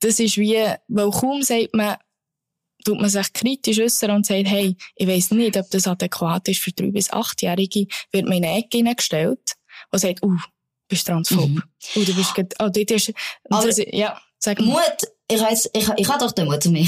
Das 0.00 0.18
ist 0.18 0.38
wie, 0.38 0.64
weil 0.88 1.10
kaum 1.10 1.42
sagt 1.42 1.74
man, 1.74 1.96
tut 2.86 3.00
man 3.00 3.10
sich 3.10 3.32
kritisch 3.34 3.80
äußern 3.80 4.12
und 4.12 4.24
sagt, 4.26 4.46
hey, 4.46 4.76
ich 4.96 5.06
weiss 5.06 5.30
nicht, 5.30 5.58
ob 5.58 5.68
das 5.70 5.86
adäquat 5.86 6.48
ist 6.48 6.60
für 6.60 6.72
drei 6.72 6.90
bis 6.90 7.10
achtjährige, 7.10 7.86
wird 8.12 8.24
man 8.24 8.38
in 8.38 8.44
eine 8.46 8.58
Ecke 8.60 8.78
hineingestellt 8.78 9.56
und 9.90 9.98
sagt, 9.98 10.22
uh, 10.22 10.38
bist 10.88 11.06
transphob. 11.06 11.48
Mhm. 11.48 11.62
Du 11.94 12.14
bist, 12.14 12.32
oh, 12.36 12.68
dort 12.68 12.90
ist, 12.90 13.12
aber, 13.50 13.94
ja. 13.94 14.20
Sag 14.38 14.60
mal. 14.60 14.66
Mut, 14.66 15.08
ich 15.28 15.40
weiss, 15.40 15.70
ich, 15.72 15.88
ich 15.96 16.08
habe 16.08 16.18
doch 16.18 16.32
den 16.32 16.46
Mut 16.46 16.62
zu 16.62 16.70
mir. 16.70 16.86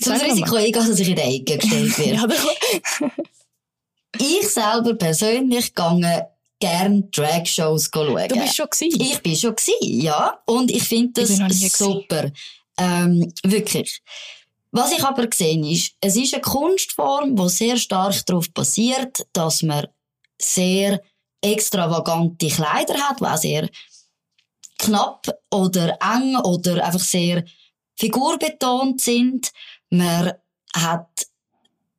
Zum. 0.00 0.14
Risiko 0.14 0.56
eingehen, 0.56 0.72
dass 0.88 0.98
ich 0.98 1.08
in 1.08 1.16
der 1.16 1.28
Ecke 1.28 1.58
gestellt 1.58 1.98
werde. 1.98 2.34
Ich 4.18 4.48
selber 4.48 4.94
persönlich 4.94 5.74
gehe 5.74 6.28
gern 6.58 7.10
Drag-Shows 7.10 7.90
schauen. 7.92 8.28
Du 8.28 8.40
bist 8.40 8.56
schon 8.56 8.66
gewesen. 8.70 9.00
Ich 9.00 9.20
bin 9.20 9.36
schon 9.36 9.54
gewesen, 9.54 10.00
ja. 10.00 10.38
Und 10.46 10.70
ich 10.70 10.82
finde 10.82 11.20
Ich 11.20 11.28
das 11.28 11.38
nie 11.38 11.68
super. 11.68 12.30
Ähm, 12.78 13.32
wirklich. 13.44 14.02
Was 14.72 14.92
ich 14.92 15.02
aber 15.04 15.26
gesehen 15.26 15.64
ist, 15.64 15.92
es 16.00 16.16
ist 16.16 16.34
eine 16.34 16.42
Kunstform, 16.42 17.36
die 17.36 17.48
sehr 17.48 17.76
stark 17.76 18.26
darauf 18.26 18.50
basiert, 18.52 19.26
dass 19.32 19.62
man 19.62 19.86
sehr 20.40 21.00
extravagante 21.40 22.48
Kleider 22.48 22.94
hat, 22.94 23.20
die 23.20 23.24
auch 23.24 23.36
sehr 23.36 23.68
knapp 24.78 25.26
oder 25.50 25.98
eng 26.00 26.36
oder 26.36 26.84
einfach 26.84 27.00
sehr 27.00 27.44
figurbetont 27.96 29.00
sind. 29.00 29.50
Man 29.90 30.32
hat 30.74 31.26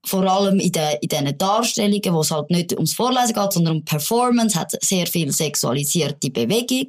vor 0.05 0.23
allem 0.23 0.59
in, 0.59 0.71
den, 0.71 0.97
in 1.01 1.09
diesen 1.09 1.37
Darstellungen, 1.37 2.13
wo 2.13 2.21
es 2.21 2.31
halt 2.31 2.49
nicht 2.49 2.73
ums 2.73 2.93
Vorlesen 2.93 3.33
geht, 3.33 3.53
sondern 3.53 3.77
um 3.77 3.85
Performance, 3.85 4.57
hat 4.57 4.71
sehr 4.81 5.05
viel 5.07 5.31
sexualisierte 5.31 6.29
Bewegung. 6.29 6.87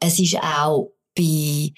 Es 0.00 0.18
ist 0.18 0.36
auch 0.36 0.92
bei 1.14 1.72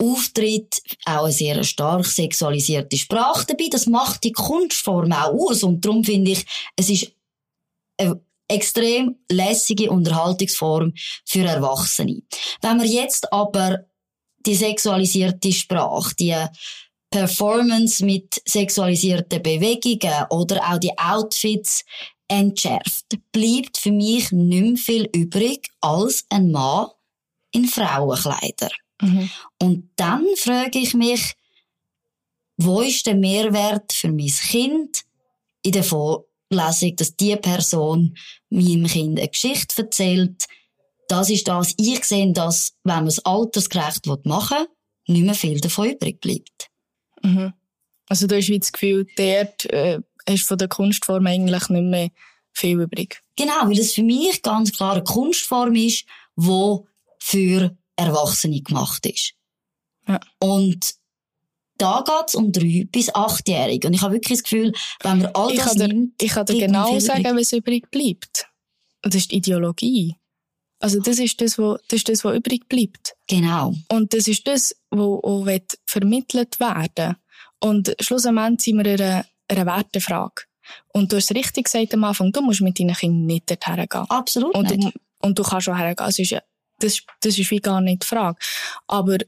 Auftritt 0.00 0.80
auch 1.04 1.24
eine 1.24 1.32
sehr 1.32 1.64
stark 1.64 2.06
sexualisierte 2.06 2.96
Sprache 2.96 3.46
dabei. 3.46 3.68
Das 3.70 3.86
macht 3.86 4.22
die 4.22 4.32
Kunstform 4.32 5.12
auch 5.12 5.32
aus. 5.32 5.64
Und 5.64 5.84
darum 5.84 6.04
finde 6.04 6.32
ich, 6.32 6.46
es 6.76 6.88
ist 6.88 7.12
eine 7.98 8.20
extrem 8.48 9.16
lässige 9.30 9.90
Unterhaltungsform 9.90 10.94
für 11.24 11.44
Erwachsene. 11.44 12.22
Wenn 12.62 12.78
man 12.78 12.86
jetzt 12.86 13.32
aber 13.32 13.84
die 14.46 14.54
sexualisierte 14.54 15.52
Sprache, 15.52 16.14
die 16.18 16.34
Performance 17.10 18.04
mit 18.04 18.40
sexualisierten 18.46 19.42
Bewegungen 19.42 20.24
oder 20.30 20.62
auch 20.70 20.78
die 20.78 20.96
Outfits 20.98 21.84
entschärft, 22.28 23.06
bleibt 23.32 23.78
für 23.78 23.92
mich 23.92 24.30
nicht 24.30 24.32
mehr 24.32 24.76
viel 24.76 25.08
übrig 25.14 25.68
als 25.80 26.26
ein 26.28 26.50
Mann 26.50 26.88
in 27.52 27.64
Frauenkleider. 27.64 28.70
Mhm. 29.00 29.30
Und 29.60 29.90
dann 29.96 30.26
frage 30.36 30.78
ich 30.78 30.94
mich, 30.94 31.34
wo 32.58 32.80
ist 32.82 33.06
der 33.06 33.14
Mehrwert 33.14 33.92
für 33.92 34.12
mein 34.12 34.26
Kind 34.26 35.04
in 35.62 35.72
der 35.72 35.84
Vorlesung, 36.50 36.96
dass 36.96 37.16
die 37.16 37.36
Person 37.36 38.16
meinem 38.50 38.86
Kind 38.86 39.18
eine 39.18 39.28
Geschichte 39.28 39.82
erzählt? 39.82 40.46
Das 41.08 41.30
ist 41.30 41.48
das. 41.48 41.74
Ich 41.78 42.04
sehe, 42.04 42.32
dass, 42.32 42.74
wenn 42.84 42.96
man 42.96 43.06
es 43.06 43.24
altersgerecht 43.24 44.06
machen 44.24 44.58
will, 44.58 45.14
nicht 45.14 45.24
mehr 45.24 45.34
viel 45.34 45.60
davon 45.60 45.90
übrig 45.90 46.20
bleibt. 46.20 46.70
Mhm. 47.22 47.52
Also 48.08 48.26
du 48.26 48.36
hast 48.36 48.48
wie 48.48 48.58
das 48.58 48.72
Gefühl, 48.72 49.06
dort 49.16 49.64
äh, 49.66 50.00
hast 50.28 50.44
von 50.44 50.58
der 50.58 50.68
Kunstform 50.68 51.26
eigentlich 51.26 51.68
nicht 51.68 51.82
mehr 51.82 52.10
viel 52.52 52.80
übrig. 52.80 53.22
Genau, 53.36 53.64
weil 53.64 53.78
es 53.78 53.92
für 53.92 54.02
mich 54.02 54.42
ganz 54.42 54.72
klar 54.72 54.94
eine 54.94 55.04
Kunstform 55.04 55.74
ist, 55.74 56.04
die 56.36 56.76
für 57.20 57.76
Erwachsene 57.96 58.60
gemacht 58.62 59.06
ist. 59.06 59.34
Ja. 60.06 60.20
Und 60.38 60.94
da 61.78 62.04
geht's 62.04 62.34
um 62.34 62.52
drei 62.52 62.86
bis 62.90 63.14
achtjährige. 63.14 63.88
Und 63.88 63.94
ich 63.94 64.02
habe 64.02 64.14
wirklich 64.14 64.38
das 64.38 64.42
Gefühl, 64.42 64.72
wenn 65.02 65.18
man 65.18 65.30
all 65.34 65.50
Ich 65.50 65.58
das 65.58 65.68
kann 65.68 65.78
dir, 65.78 65.88
nimmt, 65.88 66.22
ich 66.22 66.32
kann 66.32 66.46
dir 66.46 66.66
genau 66.66 66.98
sagen, 66.98 67.36
was 67.36 67.52
übrig 67.52 67.90
bleibt. 67.90 68.46
Und 69.04 69.14
das 69.14 69.22
ist 69.22 69.30
die 69.30 69.36
Ideologie. 69.36 70.16
Also 70.80 71.00
das 71.00 71.18
ist 71.18 71.40
das, 71.40 71.58
was, 71.58 71.80
das 71.88 71.98
ist 71.98 72.08
das, 72.08 72.24
was 72.24 72.36
übrig 72.36 72.68
bleibt. 72.68 73.16
Genau. 73.28 73.74
Und 73.90 74.12
das 74.12 74.28
ist 74.28 74.46
das, 74.46 74.76
was 74.90 75.78
vermittelt 75.86 76.60
werden 76.60 77.16
Und 77.60 77.94
schlussendlich 78.00 78.60
sind 78.60 78.78
wir 78.78 78.86
in 78.86 79.00
einer, 79.00 79.24
einer 79.48 79.66
Wertefrage. 79.66 80.42
Und 80.92 81.12
du 81.12 81.16
hast 81.16 81.34
richtig 81.34 81.64
gesagt 81.64 81.94
am 81.94 82.04
Anfang, 82.04 82.32
du 82.32 82.42
musst 82.42 82.60
mit 82.60 82.78
deinen 82.78 82.94
Kindern 82.94 83.26
nicht 83.26 83.50
dorthin 83.50 83.86
gehen. 83.88 84.04
Absolut 84.08 84.54
Und 84.54 84.70
nicht. 84.70 84.94
du, 84.94 85.26
und 85.26 85.38
du 85.38 85.42
kannst 85.42 85.64
schon 85.64 85.76
hergehen. 85.76 86.06
Das 86.06 86.18
ist, 86.18 86.36
das, 86.80 87.00
das 87.20 87.38
ist 87.38 87.50
wie 87.50 87.58
gar 87.58 87.80
nicht 87.80 88.02
die 88.02 88.06
Frage. 88.06 88.38
Aber 88.86 89.18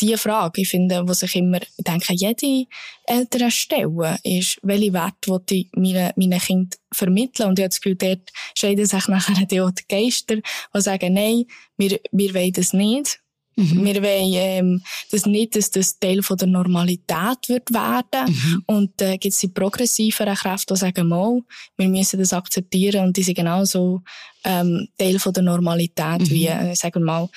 die 0.00 0.16
Frage, 0.16 0.62
ich 0.62 0.68
finde, 0.68 1.04
die 1.06 1.14
sich 1.14 1.36
immer, 1.36 1.60
ich 1.60 1.84
denke, 1.84 2.12
jede 2.14 2.66
Eltern 3.04 3.50
stellen, 3.50 4.18
ist, 4.22 4.58
welche 4.62 4.92
Werte 4.92 5.30
will 5.30 5.40
ich 5.50 5.68
meinen, 5.72 6.12
meinen 6.16 6.40
Kindern 6.40 6.78
vermitteln? 6.92 7.48
Und 7.48 7.58
ich 7.58 7.64
habe 7.64 7.70
das 7.70 7.80
Gefühl, 7.80 7.96
dort 7.96 8.30
scheiden 8.54 8.86
sich 8.86 9.08
nachher 9.08 9.46
die 9.46 9.60
auch 9.60 9.70
die 9.70 9.84
Geister, 9.88 10.36
die 10.36 10.80
sagen, 10.80 11.14
nein, 11.14 11.44
wir, 11.76 11.98
wir 12.12 12.34
wollen 12.34 12.52
das 12.52 12.72
nicht. 12.72 13.20
Mhm. 13.58 13.84
Wir 13.84 14.02
wollen 14.02 14.32
ähm, 14.34 14.82
das 15.10 15.26
nicht, 15.26 15.56
dass 15.56 15.70
das 15.72 15.98
Teil 15.98 16.22
von 16.22 16.36
der 16.36 16.46
Normalität 16.46 17.48
wird 17.48 17.72
werden. 17.72 18.32
Mhm. 18.32 18.62
Und 18.66 19.02
äh, 19.02 19.18
gibt 19.18 19.34
es 19.34 19.40
die 19.40 19.48
progressiveren 19.48 20.36
Kräfte, 20.36 20.74
die 20.74 20.78
sagen, 20.80 21.08
mal, 21.08 21.40
wir 21.76 21.88
müssen 21.88 22.20
das 22.20 22.32
akzeptieren 22.32 23.06
und 23.06 23.16
die 23.16 23.24
sind 23.24 23.36
genauso 23.36 24.02
ähm, 24.44 24.86
Teil 24.96 25.18
von 25.18 25.32
der 25.32 25.42
Normalität 25.42 26.20
Mhm. 26.20 26.30
wie, 26.30 26.46
äh, 26.46 26.74
sagen 26.76 27.00
wir 27.00 27.06
mal, 27.06 27.28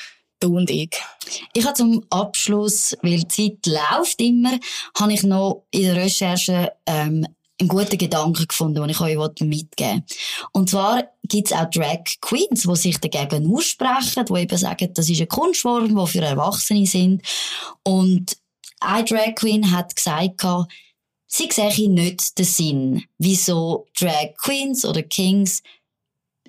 du 0.41 0.57
und 0.57 0.69
ich. 0.69 0.91
Ich 1.53 1.65
habe 1.65 1.75
zum 1.75 2.05
Abschluss, 2.09 2.97
weil 3.01 3.23
die 3.23 3.27
Zeit 3.27 3.65
läuft 3.65 4.21
immer, 4.21 4.57
habe 4.97 5.13
ich 5.13 5.23
noch 5.23 5.63
in 5.71 5.83
der 5.83 5.95
Recherche 5.95 6.71
ähm, 6.85 7.25
einen 7.59 7.69
guten 7.69 7.97
Gedanken 7.97 8.47
gefunden, 8.47 8.81
den 8.81 8.89
ich 8.89 8.99
euch 8.99 9.17
mitgeben 9.41 9.97
will. 9.97 10.03
Und 10.51 10.69
zwar 10.69 11.03
gibt 11.23 11.51
es 11.51 11.57
auch 11.57 11.69
Drag 11.69 12.03
Queens, 12.19 12.63
die 12.63 12.75
sich 12.75 12.97
dagegen 12.97 13.53
aussprechen, 13.55 14.25
die 14.25 14.39
eben 14.39 14.57
sagen, 14.57 14.93
das 14.93 15.09
ist 15.09 15.19
eine 15.19 15.27
Kunstform, 15.27 15.95
die 15.95 16.07
für 16.07 16.21
Erwachsene 16.21 16.85
sind. 16.85 17.21
Und 17.83 18.37
eine 18.79 19.05
Drag 19.05 19.35
Queen 19.35 19.71
hat 19.71 19.95
gesagt, 19.95 20.41
sie 21.27 21.49
sehe 21.51 21.89
nicht 21.89 22.37
den 22.37 22.45
Sinn, 22.45 23.03
wieso 23.19 23.85
Drag 23.97 24.33
Queens 24.37 24.83
oder 24.83 25.03
Kings 25.03 25.61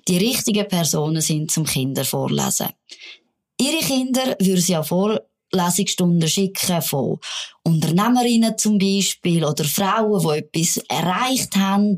die 0.07 0.17
richtigen 0.17 0.67
Personen 0.67 1.21
sind 1.21 1.51
zum 1.51 1.63
Kinder 1.63 2.03
vorlesen. 2.03 2.69
Ihre 3.63 3.77
Kinder 3.77 4.35
würde 4.39 4.59
sie 4.59 4.75
an 4.75 4.83
Vorlesungsstunden 4.83 6.27
schicken 6.27 6.81
von 6.81 7.17
Unternehmerinnen 7.63 8.57
zum 8.57 8.77
Beispiel 8.77 9.45
oder 9.45 9.63
Frauen, 9.63 10.21
die 10.21 10.59
etwas 10.59 10.83
erreicht 10.89 11.55
haben, 11.55 11.95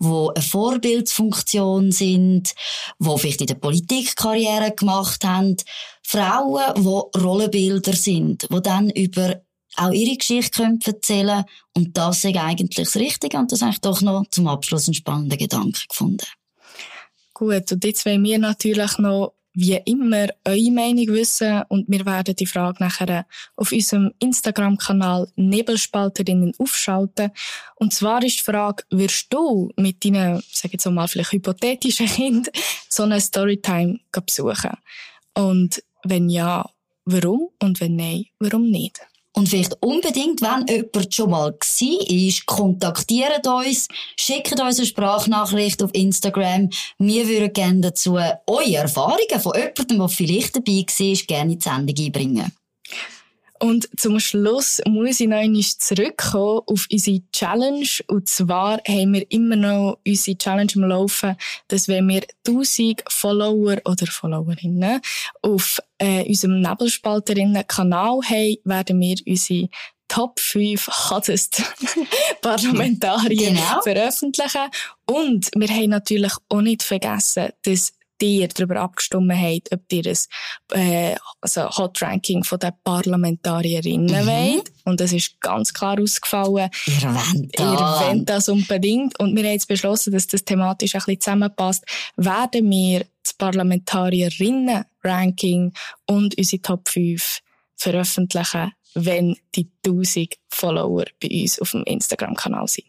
die 0.00 0.06
eine 0.06 0.42
Vorbildsfunktion 0.42 1.92
sind, 1.92 2.52
die 2.98 3.18
vielleicht 3.18 3.42
in 3.42 3.46
der 3.46 3.54
Politik 3.54 4.16
Karriere 4.16 4.72
gemacht 4.74 5.24
haben. 5.24 5.56
Frauen, 6.02 6.82
die 6.82 7.18
Rollenbilder 7.20 7.92
sind, 7.92 8.48
die 8.50 8.62
dann 8.62 8.90
über 8.90 9.40
auch 9.76 9.92
ihre 9.92 10.16
Geschichte 10.16 10.62
können 10.62 10.80
erzählen 10.84 11.44
und 11.76 11.96
das 11.96 12.24
ist 12.24 12.36
eigentlich 12.36 12.86
das 12.86 12.96
Richtige 12.96 13.38
und 13.38 13.52
das 13.52 13.62
habe 13.62 13.72
ich 13.72 13.80
doch 13.80 14.00
noch 14.02 14.26
zum 14.30 14.48
Abschluss 14.48 14.88
einen 14.88 14.94
spannenden 14.94 15.38
Gedanken 15.38 15.82
gefunden. 15.88 16.26
Gut, 17.32 17.70
und 17.70 17.84
jetzt 17.84 18.04
wollen 18.04 18.24
wir 18.24 18.38
natürlich 18.38 18.98
noch 18.98 19.34
wie 19.54 19.80
immer 19.84 20.28
eure 20.44 20.70
Meinung 20.72 21.08
wissen 21.08 21.62
und 21.68 21.88
wir 21.88 22.04
werden 22.04 22.34
die 22.34 22.46
Frage 22.46 22.82
nachher 22.82 23.26
auf 23.56 23.72
unserem 23.72 24.12
Instagram-Kanal 24.18 25.28
Nebelspalterinnen 25.36 26.52
aufschalten. 26.58 27.30
Und 27.76 27.92
zwar 27.94 28.22
ist 28.24 28.40
die 28.40 28.42
Frage, 28.42 28.84
wirst 28.90 29.32
du 29.32 29.70
mit 29.76 30.04
deinen, 30.04 30.42
sag 30.52 30.72
jetzt 30.72 30.86
mal 30.86 31.08
vielleicht 31.08 31.32
hypothetischen 31.32 32.06
Kind 32.06 32.50
so 32.88 33.04
eine 33.04 33.20
Storytime 33.20 34.00
besuchen? 34.12 34.76
Und 35.34 35.82
wenn 36.02 36.28
ja, 36.28 36.68
warum? 37.04 37.50
Und 37.62 37.80
wenn 37.80 37.96
nein, 37.96 38.26
warum 38.40 38.70
nicht? 38.70 39.00
Und 39.36 39.48
vielleicht 39.48 39.76
unbedingt, 39.82 40.40
wenn 40.42 40.66
jemand 40.68 41.12
schon 41.14 41.30
mal 41.30 41.52
war, 41.60 42.46
kontaktiert 42.46 43.46
uns, 43.46 43.88
schickt 44.16 44.60
uns 44.60 44.78
eine 44.78 44.86
Sprachnachricht 44.86 45.82
auf 45.82 45.90
Instagram. 45.92 46.70
Wir 46.98 47.26
würden 47.26 47.52
gerne 47.52 47.80
dazu 47.80 48.14
eure 48.14 48.74
Erfahrungen 48.74 49.40
von 49.40 49.52
jemandem, 49.56 49.98
der 49.98 50.08
vielleicht 50.08 50.56
dabei 50.56 50.86
war, 50.86 51.26
gerne 51.26 51.52
in 51.52 51.58
die 51.58 51.62
Sendung 51.62 51.96
einbringen. 51.98 52.52
Und 53.60 53.88
zum 53.98 54.18
Schluss 54.20 54.80
muss 54.86 55.20
ich 55.20 55.28
noch 55.28 55.36
einmal 55.36 55.62
zurückkommen 55.62 56.60
auf 56.66 56.86
unsere 56.90 57.20
Challenge. 57.32 57.86
Und 58.08 58.28
zwar 58.28 58.78
haben 58.86 59.14
wir 59.14 59.30
immer 59.30 59.56
noch 59.56 59.98
unsere 60.06 60.36
Challenge 60.36 60.72
am 60.76 60.82
Laufen, 60.84 61.36
dass 61.68 61.88
wenn 61.88 62.08
wir 62.08 62.22
1000 62.46 63.02
Follower 63.08 63.76
oder 63.84 64.06
Followerinnen 64.06 65.00
auf 65.42 65.78
äh, 65.98 66.26
unserem 66.28 66.60
Nebelspalterinnen-Kanal 66.60 68.20
haben, 68.28 68.56
werden 68.64 69.00
wir 69.00 69.16
unsere 69.26 69.68
Top 70.08 70.38
5 70.38 70.86
hottest 71.10 71.62
Parlamentarier 72.42 73.50
Genau. 73.50 73.80
veröffentlichen. 73.82 74.68
Und 75.06 75.50
wir 75.56 75.68
haben 75.68 75.90
natürlich 75.90 76.32
auch 76.48 76.60
nicht 76.60 76.82
vergessen, 76.82 77.50
dass 77.64 77.92
ihr 78.24 78.48
darüber 78.48 78.80
abgestimmt 78.80 79.32
habt, 79.32 79.72
ob 79.72 79.80
ihr 79.92 80.06
ein 80.06 80.18
äh, 80.78 81.14
also 81.40 81.68
Hot 81.70 82.02
Ranking 82.02 82.42
von 82.44 82.58
den 82.58 82.72
Parlamentarierinnen 82.82 84.24
Mhm. 84.24 84.26
wollt. 84.26 84.72
Und 84.84 85.00
das 85.00 85.12
ist 85.12 85.40
ganz 85.40 85.72
klar 85.72 85.98
ausgefallen. 86.00 86.68
Ihr 86.86 87.02
wollt 87.02 87.58
Ihr 87.58 87.66
wollt 87.66 88.28
das 88.28 88.48
unbedingt. 88.48 89.18
Und 89.20 89.36
wir 89.36 89.44
haben 89.44 89.52
jetzt 89.52 89.68
beschlossen, 89.68 90.12
dass 90.12 90.26
das 90.26 90.44
thematisch 90.44 90.94
ein 90.94 91.00
bisschen 91.00 91.20
zusammenpasst. 91.20 91.84
Werden 92.16 92.70
wir 92.70 93.06
das 93.22 93.34
Parlamentarierinnen-Ranking 93.34 95.72
und 96.06 96.36
unsere 96.36 96.62
Top 96.62 96.88
5 96.88 97.40
veröffentlichen 97.76 98.72
wenn 98.96 99.36
die 99.56 99.68
1000 99.84 100.36
Follower 100.48 101.04
bei 101.20 101.28
uns 101.28 101.58
auf 101.58 101.72
dem 101.72 101.82
Instagram-Kanal 101.82 102.68
sind. 102.68 102.86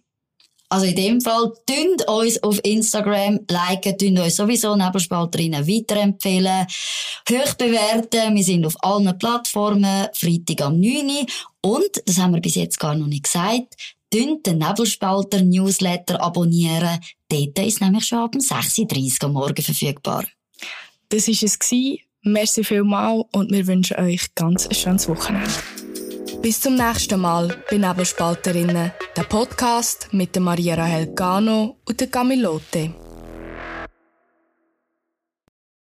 Also 0.69 0.87
in 0.87 0.95
dem 0.95 1.21
Fall, 1.21 1.53
tünd 1.67 2.07
uns 2.07 2.41
auf 2.41 2.59
Instagram 2.63 3.39
liken, 3.49 3.97
tünd 3.97 4.19
uns 4.19 4.35
sowieso 4.35 4.75
Nebelspalterinnen 4.75 5.67
weiterempfehlen, 5.67 6.65
hoch 7.29 7.53
bewerten. 7.53 8.35
Wir 8.35 8.43
sind 8.43 8.65
auf 8.65 8.75
allen 8.83 9.17
Plattformen, 9.17 10.07
Freitag 10.13 10.61
am 10.61 10.79
9. 10.79 11.25
Und, 11.61 12.01
das 12.05 12.17
haben 12.17 12.33
wir 12.33 12.41
bis 12.41 12.55
jetzt 12.55 12.79
gar 12.79 12.95
noch 12.95 13.07
nicht 13.07 13.23
gesagt, 13.23 13.75
tünd 14.09 14.45
den 14.45 14.57
Nebelspalter 14.57 15.41
Newsletter 15.41 16.21
abonnieren. 16.21 16.99
Dort 17.29 17.59
ist 17.59 17.81
nämlich 17.81 18.05
schon 18.05 18.19
ab 18.19 18.35
6.30 18.35 19.21
Uhr 19.21 19.25
am 19.25 19.33
Morgen 19.33 19.61
verfügbar. 19.61 20.25
Das 21.09 21.27
war 21.27 21.33
es. 21.33 21.59
Merci 22.27 22.63
vielmals 22.63 23.25
und 23.33 23.51
wir 23.51 23.67
wünschen 23.67 23.97
euch 23.97 24.33
ganz 24.33 24.65
ein 24.65 24.73
schönes 24.73 25.07
Wochenende. 25.07 25.51
Bis 26.45 26.61
zum 26.61 26.75
nächsten 26.75 27.19
Mal 27.19 27.57
bei 27.71 27.77
Nebelspalterinnen, 27.77 28.91
der 29.17 29.23
Podcast 29.23 30.09
mit 30.11 30.39
Maria 30.39 30.75
Rahel 30.75 31.07
Gano 31.15 31.77
und 31.85 31.99
der 31.99 32.05
Camilote. 32.05 32.93